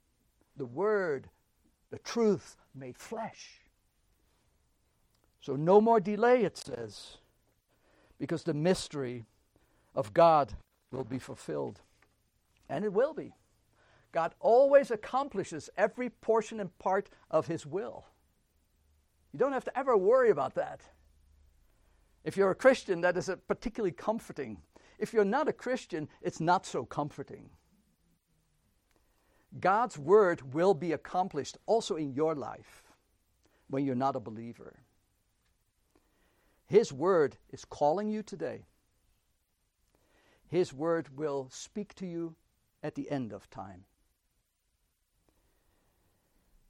The 0.57 0.67
Word, 0.67 1.29
the 1.91 1.99
truth 1.99 2.57
made 2.75 2.97
flesh. 2.97 3.61
So, 5.47 5.55
no 5.55 5.81
more 5.81 6.01
delay, 6.01 6.43
it 6.43 6.57
says, 6.57 7.19
because 8.19 8.43
the 8.43 8.53
mystery 8.53 9.27
of 9.95 10.13
God 10.13 10.55
will 10.91 11.05
be 11.05 11.21
fulfilled. 11.21 11.83
And 12.69 12.85
it 12.85 12.93
will 12.93 13.15
be. 13.15 13.33
God 14.11 14.35
always 14.41 14.91
accomplishes 14.91 15.71
every 15.77 16.11
portion 16.11 16.59
and 16.59 16.77
part 16.81 17.11
of 17.31 17.47
His 17.47 17.65
will. 17.65 18.07
You 19.33 19.39
don't 19.39 19.53
have 19.53 19.65
to 19.67 19.79
ever 19.79 19.97
worry 19.97 20.31
about 20.31 20.57
that. 20.57 20.81
If 22.25 22.37
you're 22.37 22.51
a 22.51 22.57
Christian, 22.57 23.01
that 23.03 23.17
is 23.17 23.31
particularly 23.47 23.93
comforting. 23.93 24.59
If 24.99 25.13
you're 25.13 25.25
not 25.25 25.47
a 25.47 25.53
Christian, 25.53 26.09
it's 26.23 26.41
not 26.41 26.67
so 26.67 26.85
comforting. 26.85 27.51
God's 29.61 29.97
word 29.97 30.53
will 30.53 30.75
be 30.75 30.91
accomplished 30.91 31.57
also 31.67 31.95
in 31.95 32.15
your 32.15 32.35
life 32.35 32.83
when 33.69 33.87
you're 33.87 33.95
not 33.95 34.17
a 34.17 34.21
believer. 34.21 34.81
His 36.67 36.93
word 36.93 37.37
is 37.51 37.65
calling 37.65 38.09
you 38.09 38.23
today. 38.23 38.67
His 40.49 40.73
word 40.73 41.17
will 41.17 41.49
speak 41.51 41.95
to 41.97 42.07
you 42.07 42.35
at 42.83 42.95
the 42.95 43.11
end 43.11 43.33
of 43.33 43.49
time. 43.51 43.85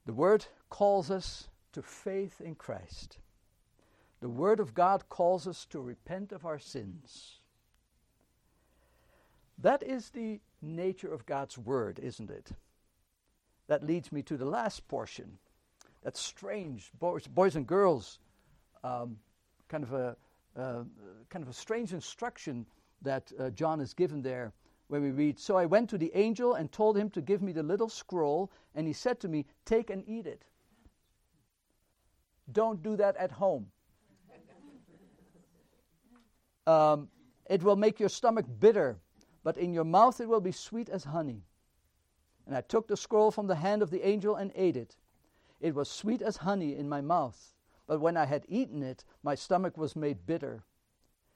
The 0.04 0.12
word 0.12 0.46
calls 0.70 1.10
us 1.10 1.48
to 1.72 1.82
faith 1.82 2.40
in 2.40 2.54
Christ. 2.54 3.18
The 4.20 4.28
word 4.28 4.60
of 4.60 4.74
God 4.74 5.08
calls 5.08 5.46
us 5.46 5.66
to 5.66 5.80
repent 5.80 6.32
of 6.32 6.46
our 6.46 6.58
sins. 6.58 7.40
That 9.58 9.82
is 9.82 10.10
the 10.10 10.40
nature 10.62 11.12
of 11.12 11.26
God's 11.26 11.58
word, 11.58 11.98
isn't 12.02 12.30
it? 12.30 12.50
That 13.68 13.84
leads 13.84 14.12
me 14.12 14.22
to 14.22 14.36
the 14.36 14.44
last 14.44 14.86
portion. 14.88 15.38
That's 16.02 16.20
strange, 16.20 16.90
boys, 16.98 17.26
boys 17.26 17.56
and 17.56 17.66
girls. 17.66 18.18
Um, 18.84 19.18
kind 19.68 19.84
of 19.84 19.92
a 19.92 20.16
uh, 20.56 20.84
kind 21.28 21.42
of 21.42 21.48
a 21.48 21.52
strange 21.52 21.92
instruction 21.92 22.66
that 23.02 23.30
uh, 23.38 23.50
John 23.50 23.80
is 23.80 23.92
given 23.92 24.22
there 24.22 24.52
when 24.88 25.02
we 25.02 25.10
read, 25.10 25.38
So 25.38 25.56
I 25.56 25.66
went 25.66 25.90
to 25.90 25.98
the 25.98 26.10
angel 26.14 26.54
and 26.54 26.72
told 26.72 26.96
him 26.96 27.10
to 27.10 27.20
give 27.20 27.42
me 27.42 27.52
the 27.52 27.62
little 27.62 27.88
scroll, 27.88 28.50
and 28.74 28.86
he 28.86 28.92
said 28.92 29.20
to 29.20 29.28
me, 29.28 29.44
Take 29.64 29.90
and 29.90 30.02
eat 30.06 30.26
it. 30.26 30.44
Don't 32.52 32.82
do 32.82 32.96
that 32.96 33.16
at 33.16 33.32
home. 33.32 33.66
Um, 36.68 37.08
it 37.48 37.62
will 37.62 37.76
make 37.76 38.00
your 38.00 38.08
stomach 38.08 38.44
bitter, 38.58 38.98
but 39.44 39.56
in 39.56 39.72
your 39.72 39.84
mouth 39.84 40.20
it 40.20 40.28
will 40.28 40.40
be 40.40 40.50
sweet 40.50 40.88
as 40.88 41.04
honey. 41.04 41.44
And 42.44 42.56
I 42.56 42.60
took 42.60 42.88
the 42.88 42.96
scroll 42.96 43.30
from 43.30 43.46
the 43.46 43.54
hand 43.54 43.82
of 43.82 43.90
the 43.90 44.04
angel 44.04 44.34
and 44.34 44.50
ate 44.56 44.76
it. 44.76 44.96
It 45.60 45.76
was 45.76 45.88
sweet 45.88 46.22
as 46.22 46.38
honey 46.38 46.74
in 46.74 46.88
my 46.88 47.00
mouth 47.00 47.55
but 47.86 48.00
when 48.00 48.16
I 48.16 48.24
had 48.24 48.44
eaten 48.48 48.82
it, 48.82 49.04
my 49.22 49.34
stomach 49.34 49.76
was 49.76 49.94
made 49.94 50.26
bitter. 50.26 50.64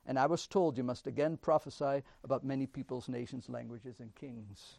And 0.07 0.19
I 0.19 0.27
was 0.27 0.47
told, 0.47 0.77
You 0.77 0.85
must 0.85 1.07
again 1.07 1.37
prophesy 1.37 2.03
about 2.25 2.45
many 2.45 2.67
peoples, 2.67 3.09
nations, 3.09 3.49
languages, 3.49 4.01
and 4.01 4.15
kings. 4.15 4.79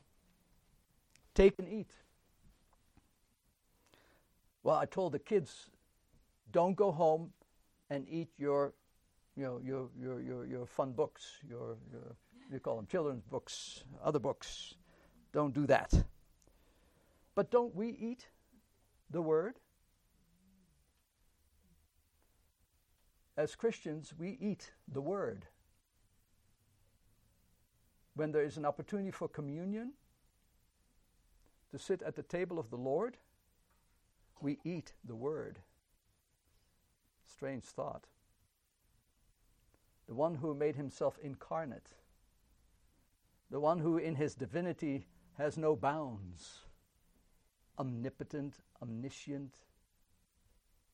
Take 1.34 1.58
and 1.60 1.70
eat. 1.70 1.92
Well, 4.64 4.76
I 4.76 4.86
told 4.86 5.14
the 5.14 5.20
kids, 5.20 5.70
don't 6.52 6.76
go 6.76 6.92
home 6.92 7.32
and 7.90 8.06
eat 8.10 8.30
your, 8.38 8.74
you 9.36 9.44
know, 9.44 9.60
your, 9.64 9.90
your, 10.00 10.22
your, 10.22 10.46
your 10.46 10.66
fun 10.66 10.92
books, 10.92 11.40
your, 11.48 11.78
your, 11.92 12.16
you 12.52 12.60
call 12.60 12.76
them 12.76 12.86
children's 12.86 13.24
books, 13.24 13.84
other 14.04 14.20
books. 14.20 14.76
Don't 15.32 15.54
do 15.54 15.66
that. 15.68 15.94
But 17.34 17.50
don't 17.50 17.74
we 17.74 17.90
eat 17.90 18.28
the 19.10 19.22
Word? 19.22 19.56
As 23.42 23.56
Christians, 23.56 24.14
we 24.16 24.38
eat 24.40 24.72
the 24.88 25.02
Word. 25.02 25.48
When 28.14 28.32
there 28.32 28.44
is 28.44 28.56
an 28.56 28.66
opportunity 28.66 29.10
for 29.10 29.28
communion, 29.28 29.94
to 31.72 31.80
sit 31.80 32.04
at 32.04 32.16
the 32.16 32.22
table 32.22 32.60
of 32.60 32.70
the 32.70 32.78
Lord, 32.78 33.18
we 34.42 34.60
eat 34.64 34.94
the 35.04 35.16
Word. 35.16 35.58
Strange 37.26 37.64
thought. 37.64 38.04
The 40.08 40.14
one 40.14 40.36
who 40.36 40.54
made 40.54 40.76
himself 40.76 41.18
incarnate, 41.24 41.90
the 43.50 43.60
one 43.60 43.80
who 43.80 43.98
in 43.98 44.16
his 44.16 44.36
divinity 44.36 45.08
has 45.40 45.58
no 45.58 45.76
bounds, 45.76 46.60
omnipotent, 47.80 48.58
omniscient, 48.84 49.56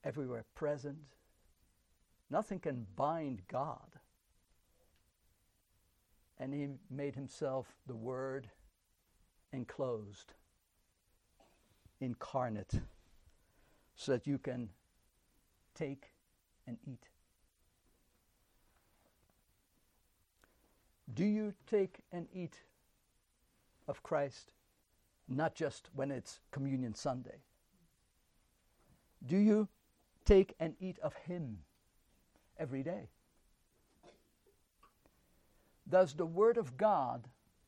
everywhere 0.05 0.45
present 0.55 1.17
Nothing 2.29 2.59
can 2.59 2.85
bind 2.95 3.41
God. 3.47 3.99
And 6.39 6.53
he 6.53 6.67
made 6.89 7.15
himself 7.15 7.67
the 7.87 7.95
Word 7.95 8.49
enclosed, 9.51 10.33
incarnate, 11.99 12.81
so 13.95 14.11
that 14.11 14.27
you 14.27 14.37
can 14.37 14.69
take 15.73 16.11
and 16.67 16.77
eat. 16.85 17.07
Do 21.13 21.23
you 21.23 21.53
take 21.65 22.01
and 22.11 22.27
eat 22.33 22.59
of 23.87 24.03
Christ 24.03 24.51
not 25.27 25.55
just 25.55 25.89
when 25.93 26.11
it's 26.11 26.39
Communion 26.51 26.93
Sunday? 26.93 27.41
Do 29.25 29.37
you 29.37 29.67
take 30.25 30.53
and 30.59 30.75
eat 30.79 30.99
of 30.99 31.15
Him 31.15 31.59
every 32.59 32.83
day? 32.83 33.09
Does 35.89 36.13
the 36.13 36.25
Word 36.25 36.57
of 36.57 36.77
God 36.77 37.27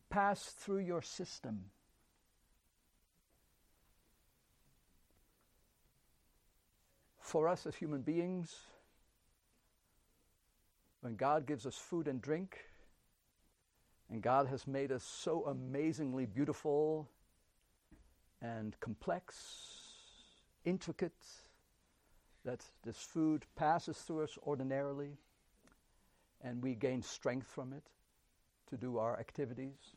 pass 0.10 0.44
through 0.44 0.80
your 0.80 1.02
system? 1.02 1.66
For 7.20 7.48
us 7.48 7.66
as 7.66 7.76
human 7.76 8.02
beings, 8.02 8.56
when 11.02 11.16
God 11.16 11.46
gives 11.46 11.66
us 11.66 11.76
food 11.76 12.08
and 12.08 12.22
drink, 12.22 12.58
and 14.10 14.22
God 14.22 14.48
has 14.48 14.66
made 14.68 14.92
us 14.92 15.04
so 15.04 15.46
amazingly 15.46 16.26
beautiful 16.26 17.08
and 18.42 18.78
complex, 18.80 19.36
intricate, 20.66 21.14
that 22.46 22.64
this 22.84 22.98
food 22.98 23.46
passes 23.56 23.98
through 23.98 24.24
us 24.24 24.38
ordinarily, 24.46 25.18
and 26.42 26.62
we 26.62 26.76
gain 26.76 27.02
strength 27.02 27.48
from 27.48 27.74
it 27.74 27.84
to 28.70 28.78
do 28.78 28.98
our 28.98 29.20
activities. 29.20 29.96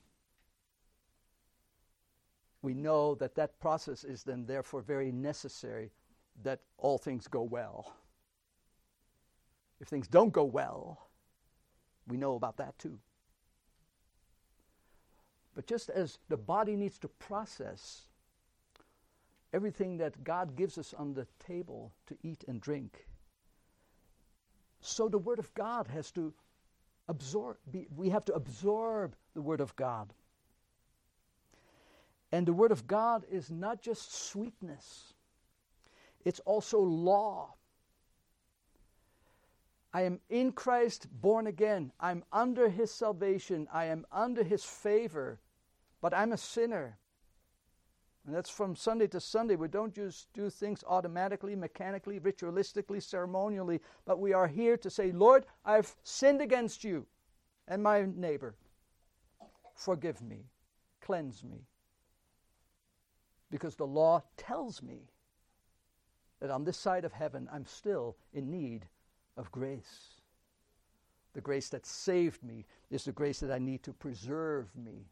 We 2.63 2.75
know 2.75 3.15
that 3.17 3.35
that 3.35 3.59
process 3.61 4.05
is 4.05 4.23
then 4.23 4.47
therefore 4.47 4.83
very 4.83 5.13
necessary 5.13 5.91
that 6.43 6.61
all 6.79 6.99
things 6.99 7.27
go 7.29 7.43
well. 7.43 7.95
If 9.81 9.89
things 9.89 10.07
don't 10.07 10.33
go 10.33 10.45
well, 10.45 11.09
we 12.07 12.17
know 12.17 12.37
about 12.37 12.57
that 12.59 12.79
too. 12.79 12.99
But 15.55 15.67
just 15.67 15.91
as 15.91 16.19
the 16.29 16.37
body 16.37 16.77
needs 16.77 16.99
to 17.01 17.09
process 17.09 18.07
everything 19.53 19.99
that 19.99 20.25
God 20.25 20.57
gives 20.57 20.79
us 20.79 20.95
on 20.95 21.15
the 21.15 21.27
table 21.39 21.93
to 22.07 22.17
eat 22.23 22.45
and 22.49 22.61
drink, 22.61 23.07
so 24.81 25.09
the 25.09 25.19
Word 25.19 25.39
of 25.39 25.53
God 25.55 25.87
has 25.89 26.11
to 26.13 26.35
absorb, 27.09 27.57
be, 27.71 27.87
we 27.95 28.11
have 28.11 28.25
to 28.27 28.35
absorb 28.35 29.15
the 29.35 29.43
Word 29.43 29.61
of 29.61 29.75
God. 29.77 30.13
And 32.33 32.47
the 32.47 32.53
Word 32.53 32.73
of 32.73 32.87
God 32.87 33.25
is 33.31 33.51
not 33.51 33.83
just 33.83 34.15
sweetness, 34.15 35.15
it's 36.25 36.41
also 36.41 36.81
law. 36.81 37.55
I 39.95 40.03
am 40.03 40.21
in 40.31 40.53
Christ, 40.53 41.07
born 41.13 41.47
again. 41.47 41.93
I'm 42.01 42.25
under 42.33 42.71
His 42.71 42.91
salvation. 42.91 43.69
I 43.71 43.87
am 43.87 44.07
under 44.11 44.43
His 44.43 44.65
favor. 44.65 45.39
But 46.01 46.15
I'm 46.15 46.33
a 46.33 46.39
sinner. 46.39 46.97
And 48.27 48.35
that's 48.35 48.51
from 48.51 48.77
Sunday 48.77 49.09
to 49.09 49.21
Sunday. 49.21 49.57
We 49.57 49.67
don't 49.67 49.95
just 49.95 50.33
do 50.33 50.49
things 50.49 50.85
automatically, 50.87 51.57
mechanically, 51.57 52.21
ritualistically, 52.21 53.03
ceremonially, 53.03 53.81
but 54.05 54.21
we 54.21 54.33
are 54.33 54.47
here 54.47 54.77
to 54.77 54.91
say, 54.91 55.11
Lord, 55.11 55.45
I've 55.65 55.97
sinned 56.05 56.41
against 56.41 56.85
you 56.85 57.07
and 57.67 57.83
my 57.83 58.07
neighbor. 58.15 58.55
Forgive 59.75 60.23
me, 60.23 60.45
cleanse 61.01 61.43
me. 61.43 61.67
Because 63.51 63.75
the 63.75 63.87
law 63.87 64.23
tells 64.37 64.83
me 64.83 65.11
that 66.41 66.51
on 66.51 66.65
this 66.65 66.77
side 66.77 67.05
of 67.05 67.13
heaven, 67.13 67.49
I'm 67.53 67.67
still 67.67 68.17
in 68.33 68.51
need 68.51 68.87
of 69.37 69.51
grace. 69.51 70.15
The 71.35 71.41
grace 71.41 71.71
that 71.71 71.87
saved 71.87 72.43
me 72.45 72.67
is 72.91 73.05
the 73.05 73.13
grace 73.13 73.41
that 73.41 73.51
I 73.51 73.59
need 73.59 73.83
to 73.83 73.93
preserve 73.93 74.69
me, 74.77 75.07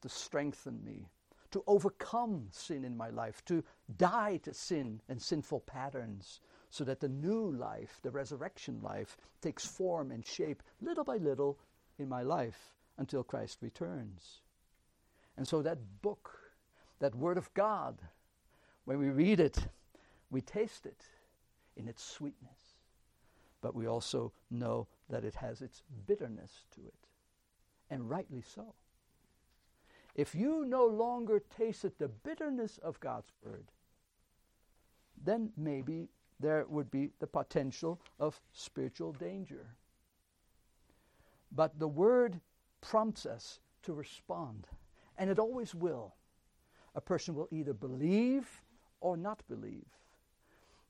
to 0.00 0.08
strengthen 0.08 0.82
me, 0.84 1.08
to 1.56 1.64
overcome 1.66 2.46
sin 2.50 2.84
in 2.84 2.96
my 2.96 3.08
life, 3.08 3.44
to 3.46 3.64
die 3.96 4.36
to 4.38 4.52
sin 4.52 5.00
and 5.08 5.20
sinful 5.20 5.60
patterns, 5.60 6.40
so 6.70 6.84
that 6.84 7.00
the 7.00 7.08
new 7.08 7.50
life, 7.52 7.98
the 8.02 8.10
resurrection 8.10 8.80
life, 8.82 9.16
takes 9.40 9.64
form 9.66 10.10
and 10.10 10.26
shape 10.26 10.62
little 10.80 11.04
by 11.04 11.16
little 11.16 11.58
in 11.98 12.08
my 12.08 12.22
life 12.22 12.74
until 12.98 13.24
Christ 13.24 13.58
returns. 13.62 14.42
And 15.36 15.48
so 15.48 15.62
that 15.62 15.78
book, 16.02 16.30
that 16.98 17.14
Word 17.14 17.38
of 17.38 17.52
God, 17.54 18.00
when 18.84 18.98
we 18.98 19.08
read 19.08 19.40
it, 19.40 19.58
we 20.30 20.40
taste 20.40 20.86
it 20.86 21.02
in 21.76 21.88
its 21.88 22.04
sweetness 22.04 22.76
but 23.66 23.74
we 23.74 23.88
also 23.88 24.32
know 24.48 24.86
that 25.10 25.24
it 25.24 25.34
has 25.34 25.60
its 25.60 25.82
bitterness 26.06 26.66
to 26.72 26.80
it, 26.86 27.08
and 27.90 28.08
rightly 28.08 28.40
so. 28.40 28.74
If 30.16 30.34
you 30.34 30.64
no 30.64 30.84
longer 30.84 31.40
tasted 31.56 31.92
the 31.98 32.08
bitterness 32.08 32.78
of 32.78 32.98
God's 32.98 33.30
word, 33.44 33.66
then 35.22 35.52
maybe 35.56 36.08
there 36.40 36.66
would 36.68 36.90
be 36.90 37.10
the 37.20 37.26
potential 37.28 38.00
of 38.18 38.40
spiritual 38.52 39.12
danger. 39.12 39.76
But 41.52 41.78
the 41.78 41.88
word 41.88 42.40
prompts 42.80 43.26
us 43.26 43.60
to 43.84 43.94
respond, 43.94 44.66
and 45.16 45.30
it 45.30 45.38
always 45.38 45.74
will. 45.74 46.14
A 46.96 47.00
person 47.00 47.34
will 47.34 47.48
either 47.52 47.74
believe 47.74 48.62
or 49.00 49.16
not 49.16 49.46
believe 49.48 49.86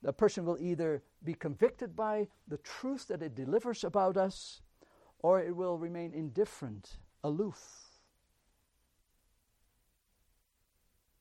the 0.06 0.12
person 0.12 0.44
will 0.44 0.58
either 0.60 1.02
be 1.24 1.34
convicted 1.34 1.96
by 1.96 2.28
the 2.46 2.58
truth 2.58 3.08
that 3.08 3.22
it 3.22 3.34
delivers 3.34 3.82
about 3.82 4.16
us, 4.16 4.62
or 5.18 5.40
it 5.40 5.54
will 5.54 5.78
remain 5.78 6.12
indifferent, 6.14 6.98
aloof. 7.24 7.85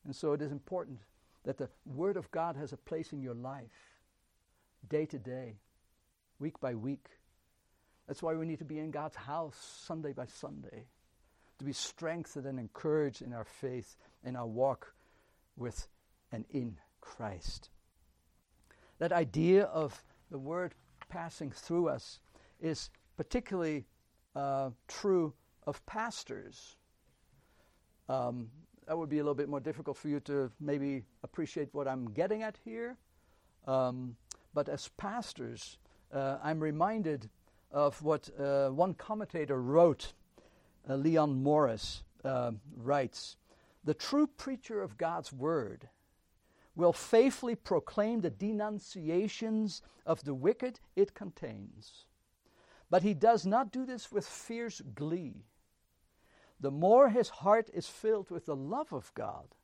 And 0.06 0.14
so 0.14 0.32
it 0.32 0.40
is 0.40 0.52
important 0.52 1.00
that 1.44 1.58
the 1.58 1.68
Word 1.84 2.16
of 2.16 2.30
God 2.30 2.56
has 2.56 2.72
a 2.72 2.76
place 2.76 3.12
in 3.12 3.20
your 3.20 3.34
life, 3.34 3.98
day 4.88 5.04
to 5.04 5.18
day, 5.18 5.56
week 6.38 6.60
by 6.60 6.74
week. 6.76 7.06
That's 8.06 8.22
why 8.22 8.34
we 8.34 8.46
need 8.46 8.60
to 8.60 8.64
be 8.64 8.78
in 8.78 8.92
God's 8.92 9.16
house 9.16 9.56
Sunday 9.84 10.12
by 10.12 10.26
Sunday, 10.26 10.86
to 11.58 11.64
be 11.64 11.72
strengthened 11.72 12.46
and 12.46 12.60
encouraged 12.60 13.20
in 13.20 13.32
our 13.32 13.44
faith, 13.44 13.96
in 14.24 14.36
our 14.36 14.46
walk 14.46 14.94
with 15.56 15.88
and 16.30 16.44
in 16.50 16.76
Christ. 17.00 17.70
That 18.98 19.12
idea 19.12 19.64
of 19.64 20.04
the 20.30 20.38
word 20.38 20.74
passing 21.08 21.50
through 21.50 21.88
us 21.88 22.20
is 22.60 22.90
particularly 23.16 23.86
uh, 24.36 24.70
true 24.86 25.34
of 25.66 25.84
pastors. 25.84 26.76
Um, 28.08 28.50
that 28.86 28.96
would 28.96 29.08
be 29.08 29.18
a 29.18 29.22
little 29.22 29.34
bit 29.34 29.48
more 29.48 29.60
difficult 29.60 29.96
for 29.96 30.08
you 30.08 30.20
to 30.20 30.50
maybe 30.60 31.02
appreciate 31.24 31.68
what 31.72 31.88
I'm 31.88 32.10
getting 32.12 32.42
at 32.42 32.56
here. 32.64 32.96
Um, 33.66 34.16
but 34.54 34.68
as 34.68 34.88
pastors, 34.96 35.78
uh, 36.12 36.38
I'm 36.42 36.60
reminded 36.60 37.28
of 37.72 38.00
what 38.02 38.30
uh, 38.38 38.68
one 38.68 38.94
commentator 38.94 39.60
wrote, 39.60 40.12
uh, 40.88 40.94
Leon 40.94 41.42
Morris 41.42 42.04
uh, 42.24 42.52
writes 42.76 43.36
The 43.84 43.94
true 43.94 44.28
preacher 44.28 44.80
of 44.80 44.96
God's 44.96 45.32
word 45.32 45.88
will 46.76 46.92
faithfully 46.92 47.56
proclaim 47.56 48.20
the 48.20 48.30
denunciations 48.30 49.82
of 50.04 50.22
the 50.24 50.34
wicked 50.34 50.78
it 50.94 51.14
contains. 51.14 52.04
But 52.88 53.02
he 53.02 53.14
does 53.14 53.44
not 53.44 53.72
do 53.72 53.84
this 53.84 54.12
with 54.12 54.26
fierce 54.26 54.80
glee. 54.94 55.44
The 56.60 56.70
more 56.70 57.10
his 57.10 57.28
heart 57.28 57.70
is 57.74 57.86
filled 57.86 58.30
with 58.30 58.46
the 58.46 58.56
love 58.56 58.92
of 58.92 59.12
God, 59.14 59.54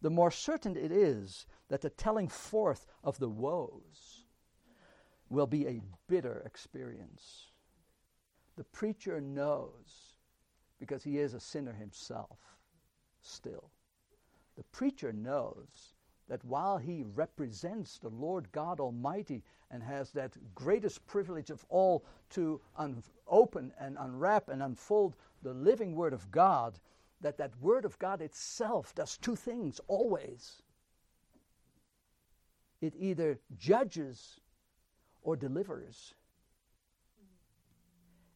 the 0.00 0.10
more 0.10 0.30
certain 0.30 0.76
it 0.76 0.92
is 0.92 1.46
that 1.68 1.80
the 1.80 1.90
telling 1.90 2.28
forth 2.28 2.86
of 3.04 3.18
the 3.18 3.28
woes 3.28 4.24
will 5.28 5.46
be 5.46 5.66
a 5.66 5.82
bitter 6.08 6.42
experience. 6.46 7.46
The 8.56 8.64
preacher 8.64 9.20
knows, 9.20 10.16
because 10.78 11.02
he 11.02 11.18
is 11.18 11.34
a 11.34 11.40
sinner 11.40 11.72
himself, 11.72 12.38
still. 13.22 13.70
The 14.56 14.64
preacher 14.64 15.12
knows 15.12 15.94
that 16.28 16.44
while 16.44 16.78
he 16.78 17.04
represents 17.14 17.98
the 17.98 18.08
Lord 18.08 18.50
God 18.52 18.78
Almighty 18.78 19.42
and 19.70 19.82
has 19.82 20.10
that 20.12 20.36
greatest 20.54 21.04
privilege 21.06 21.50
of 21.50 21.64
all 21.68 22.04
to 22.30 22.60
un- 22.76 23.02
open 23.26 23.72
and 23.80 23.96
unwrap 23.98 24.48
and 24.48 24.62
unfold 24.62 25.16
the 25.42 25.54
living 25.54 25.94
Word 25.94 26.12
of 26.12 26.30
God, 26.30 26.78
that 27.20 27.38
that 27.38 27.52
Word 27.60 27.84
of 27.84 27.98
God 27.98 28.20
itself 28.20 28.94
does 28.94 29.16
two 29.18 29.36
things 29.36 29.80
always. 29.88 30.62
It 32.80 32.94
either 32.96 33.38
judges 33.58 34.40
or 35.22 35.36
delivers. 35.36 36.14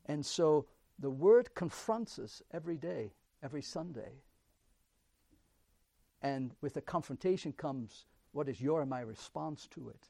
And 0.06 0.24
so 0.24 0.66
the 0.98 1.10
Word 1.10 1.54
confronts 1.54 2.18
us 2.18 2.42
every 2.52 2.76
day, 2.76 3.14
every 3.42 3.62
Sunday. 3.62 4.22
And 6.22 6.52
with 6.60 6.74
the 6.74 6.80
confrontation 6.80 7.52
comes 7.52 8.06
what 8.32 8.48
is 8.48 8.60
your 8.60 8.80
and 8.80 8.90
my 8.90 9.00
response 9.00 9.68
to 9.68 9.90
it? 9.90 10.08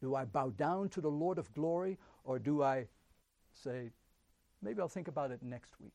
Do 0.00 0.14
I 0.14 0.24
bow 0.24 0.50
down 0.50 0.88
to 0.90 1.00
the 1.00 1.10
Lord 1.10 1.38
of 1.38 1.52
glory 1.52 1.98
or 2.24 2.38
do 2.38 2.62
I 2.62 2.86
say, 3.52 3.90
maybe 4.62 4.80
I'll 4.80 4.88
think 4.88 5.08
about 5.08 5.30
it 5.30 5.42
next 5.42 5.80
week. 5.80 5.92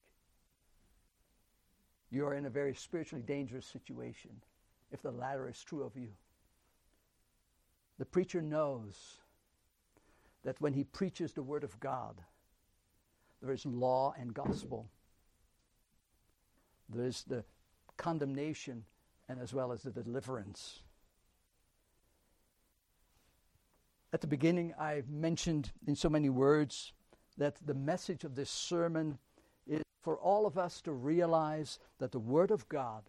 You 2.10 2.25
are 2.25 2.34
in 2.34 2.45
a 2.45 2.49
very 2.49 2.73
spiritually 2.73 3.23
dangerous 3.25 3.65
situation 3.65 4.32
if 4.91 5.01
the 5.01 5.12
latter 5.12 5.49
is 5.49 5.62
true 5.63 5.84
of 5.84 5.95
you. 5.95 6.10
The 7.97 8.06
preacher 8.06 8.41
knows 8.41 9.17
that 10.43 10.60
when 10.62 10.73
he 10.73 10.84
preaches 10.84 11.34
the 11.34 11.43
Word 11.43 11.63
of 11.63 11.80
God, 11.80 12.21
there 13.41 13.51
is 13.51 13.65
law 13.65 14.13
and 14.17 14.34
gospel. 14.34 14.89
There 16.89 17.06
is 17.06 17.23
the 17.27 17.43
condemnation 17.97 18.86
and 19.27 19.41
as 19.41 19.53
well 19.53 19.71
as 19.71 19.84
the 19.84 19.91
deliverance. 19.91 20.84
At 24.13 24.21
the 24.21 24.27
beginning, 24.27 24.73
I 24.80 25.03
mentioned 25.10 25.71
in 25.86 25.95
so 25.95 26.10
many 26.10 26.30
words 26.30 26.93
that 27.38 27.56
the 27.65 27.73
message 27.73 28.23
of 28.23 28.36
this 28.36 28.50
sermon 28.50 29.17
is 29.67 29.84
for 30.02 30.17
all 30.17 30.45
of 30.45 30.58
us 30.58 30.82
to 30.82 30.91
realize 30.91 31.80
that 32.00 32.12
the 32.12 32.19
Word 32.19 32.52
of 32.52 32.67
God, 32.69 33.04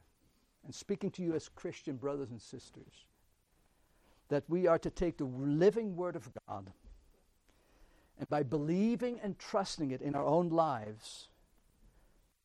and 0.64 0.74
speaking 0.74 1.10
to 1.12 1.22
you 1.22 1.34
as 1.34 1.48
Christian 1.48 1.96
brothers 1.96 2.30
and 2.30 2.40
sisters, 2.40 3.06
that 4.28 4.44
we 4.48 4.66
are 4.66 4.78
to 4.78 4.90
take 4.90 5.16
the 5.16 5.24
living 5.24 5.96
Word 5.96 6.16
of 6.16 6.30
God 6.46 6.72
and 8.18 8.28
by 8.28 8.42
believing 8.42 9.20
and 9.22 9.38
trusting 9.38 9.90
it 9.90 10.02
in 10.02 10.14
our 10.14 10.26
own 10.26 10.48
lives, 10.48 11.28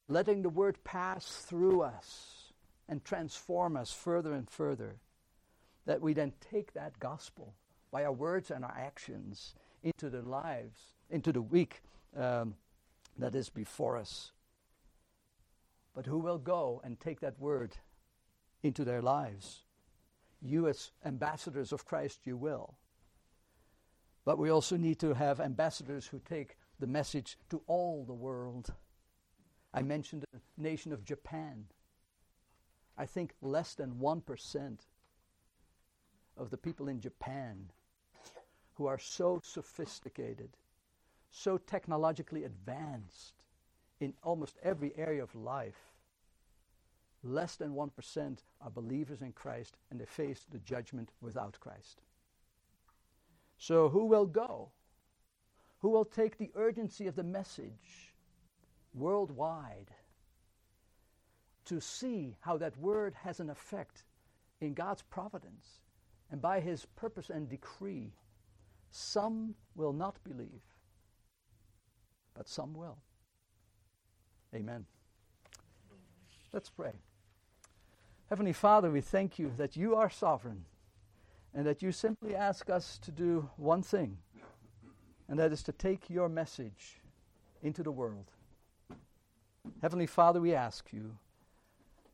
letting 0.07 0.41
the 0.43 0.49
Word 0.49 0.83
pass 0.83 1.25
through 1.25 1.81
us 1.81 2.53
and 2.87 3.03
transform 3.03 3.75
us 3.75 3.91
further 3.91 4.33
and 4.33 4.49
further, 4.49 4.97
that 5.85 6.01
we 6.01 6.13
then 6.13 6.33
take 6.51 6.73
that 6.73 6.99
gospel 6.99 7.55
by 7.91 8.05
our 8.05 8.11
words 8.11 8.51
and 8.51 8.63
our 8.63 8.75
actions 8.77 9.55
into 9.81 10.09
the 10.09 10.21
lives, 10.21 10.93
into 11.13 11.31
the 11.31 11.41
week 11.41 11.81
um, 12.17 12.55
that 13.17 13.35
is 13.35 13.49
before 13.49 13.97
us. 13.97 14.31
But 15.95 16.07
who 16.07 16.17
will 16.17 16.39
go 16.39 16.81
and 16.83 16.99
take 16.99 17.19
that 17.19 17.39
word 17.39 17.77
into 18.63 18.83
their 18.83 19.01
lives? 19.01 19.61
You, 20.41 20.67
as 20.67 20.91
ambassadors 21.05 21.71
of 21.71 21.85
Christ, 21.85 22.21
you 22.25 22.35
will. 22.35 22.75
But 24.25 24.39
we 24.39 24.49
also 24.49 24.75
need 24.75 24.99
to 24.99 25.13
have 25.13 25.39
ambassadors 25.39 26.07
who 26.07 26.19
take 26.19 26.57
the 26.79 26.87
message 26.87 27.37
to 27.49 27.61
all 27.67 28.03
the 28.05 28.13
world. 28.13 28.73
I 29.73 29.83
mentioned 29.83 30.25
the 30.31 30.41
nation 30.57 30.91
of 30.91 31.05
Japan. 31.05 31.65
I 32.97 33.05
think 33.05 33.33
less 33.41 33.75
than 33.75 33.95
1% 33.95 34.77
of 36.37 36.49
the 36.49 36.57
people 36.57 36.87
in 36.87 36.99
Japan 36.99 37.69
who 38.75 38.87
are 38.87 38.97
so 38.99 39.39
sophisticated, 39.43 40.49
so 41.35 41.57
technologically 41.57 42.43
advanced 42.43 43.33
in 43.99 44.13
almost 44.21 44.55
every 44.61 44.93
area 44.95 45.23
of 45.23 45.33
life, 45.33 45.91
less 47.23 47.55
than 47.55 47.73
1% 47.73 48.37
are 48.61 48.69
believers 48.69 49.23
in 49.23 49.31
Christ 49.31 49.75
and 49.89 49.99
they 49.99 50.05
face 50.05 50.45
the 50.51 50.59
judgment 50.59 51.09
without 51.21 51.59
Christ. 51.59 52.01
So, 53.57 53.89
who 53.89 54.05
will 54.05 54.27
go? 54.27 54.69
Who 55.79 55.89
will 55.89 56.05
take 56.05 56.37
the 56.37 56.51
urgency 56.55 57.07
of 57.07 57.15
the 57.15 57.23
message 57.23 58.13
worldwide 58.93 59.89
to 61.65 61.79
see 61.79 62.35
how 62.41 62.57
that 62.57 62.77
word 62.77 63.15
has 63.23 63.39
an 63.39 63.49
effect 63.49 64.03
in 64.61 64.75
God's 64.75 65.01
providence 65.01 65.79
and 66.29 66.41
by 66.41 66.59
his 66.59 66.85
purpose 66.95 67.31
and 67.31 67.49
decree? 67.49 68.11
Some 68.91 69.55
will 69.75 69.93
not 69.93 70.23
believe, 70.23 70.61
but 72.35 72.47
some 72.47 72.73
will. 72.73 72.97
Amen. 74.53 74.85
Let's 76.51 76.69
pray. 76.69 76.93
Heavenly 78.29 78.53
Father, 78.53 78.91
we 78.91 79.01
thank 79.01 79.39
you 79.39 79.51
that 79.57 79.75
you 79.75 79.95
are 79.95 80.09
sovereign 80.09 80.65
and 81.53 81.65
that 81.65 81.81
you 81.81 81.91
simply 81.91 82.35
ask 82.35 82.69
us 82.69 82.97
to 82.99 83.11
do 83.11 83.49
one 83.57 83.83
thing, 83.83 84.17
and 85.27 85.37
that 85.39 85.51
is 85.51 85.63
to 85.63 85.71
take 85.71 86.09
your 86.09 86.29
message 86.29 86.99
into 87.61 87.83
the 87.83 87.91
world. 87.91 88.31
Heavenly 89.81 90.07
Father, 90.07 90.41
we 90.41 90.53
ask 90.53 90.91
you 90.91 91.17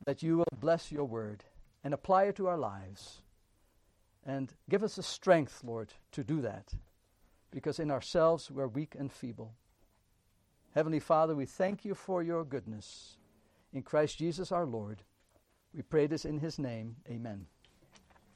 that 0.05 0.21
you 0.21 0.37
will 0.37 0.45
bless 0.59 0.91
your 0.91 1.05
word 1.05 1.43
and 1.83 1.93
apply 1.93 2.25
it 2.25 2.35
to 2.35 2.47
our 2.47 2.57
lives. 2.57 3.21
And 4.25 4.53
give 4.69 4.83
us 4.83 4.95
the 4.95 5.03
strength, 5.03 5.63
Lord, 5.63 5.93
to 6.11 6.23
do 6.23 6.41
that, 6.41 6.73
because 7.51 7.79
in 7.79 7.89
ourselves 7.89 8.51
we're 8.51 8.67
weak 8.67 8.95
and 8.99 9.11
feeble. 9.11 9.53
Heavenly 10.73 10.99
Father, 10.99 11.35
we 11.35 11.45
thank 11.45 11.83
you 11.83 11.95
for 11.95 12.21
your 12.21 12.43
goodness. 12.43 13.17
In 13.73 13.81
Christ 13.81 14.17
Jesus 14.17 14.51
our 14.51 14.65
Lord, 14.65 15.03
we 15.73 15.81
pray 15.81 16.07
this 16.07 16.25
in 16.25 16.39
his 16.39 16.59
name. 16.59 16.95
Amen. 17.09 17.45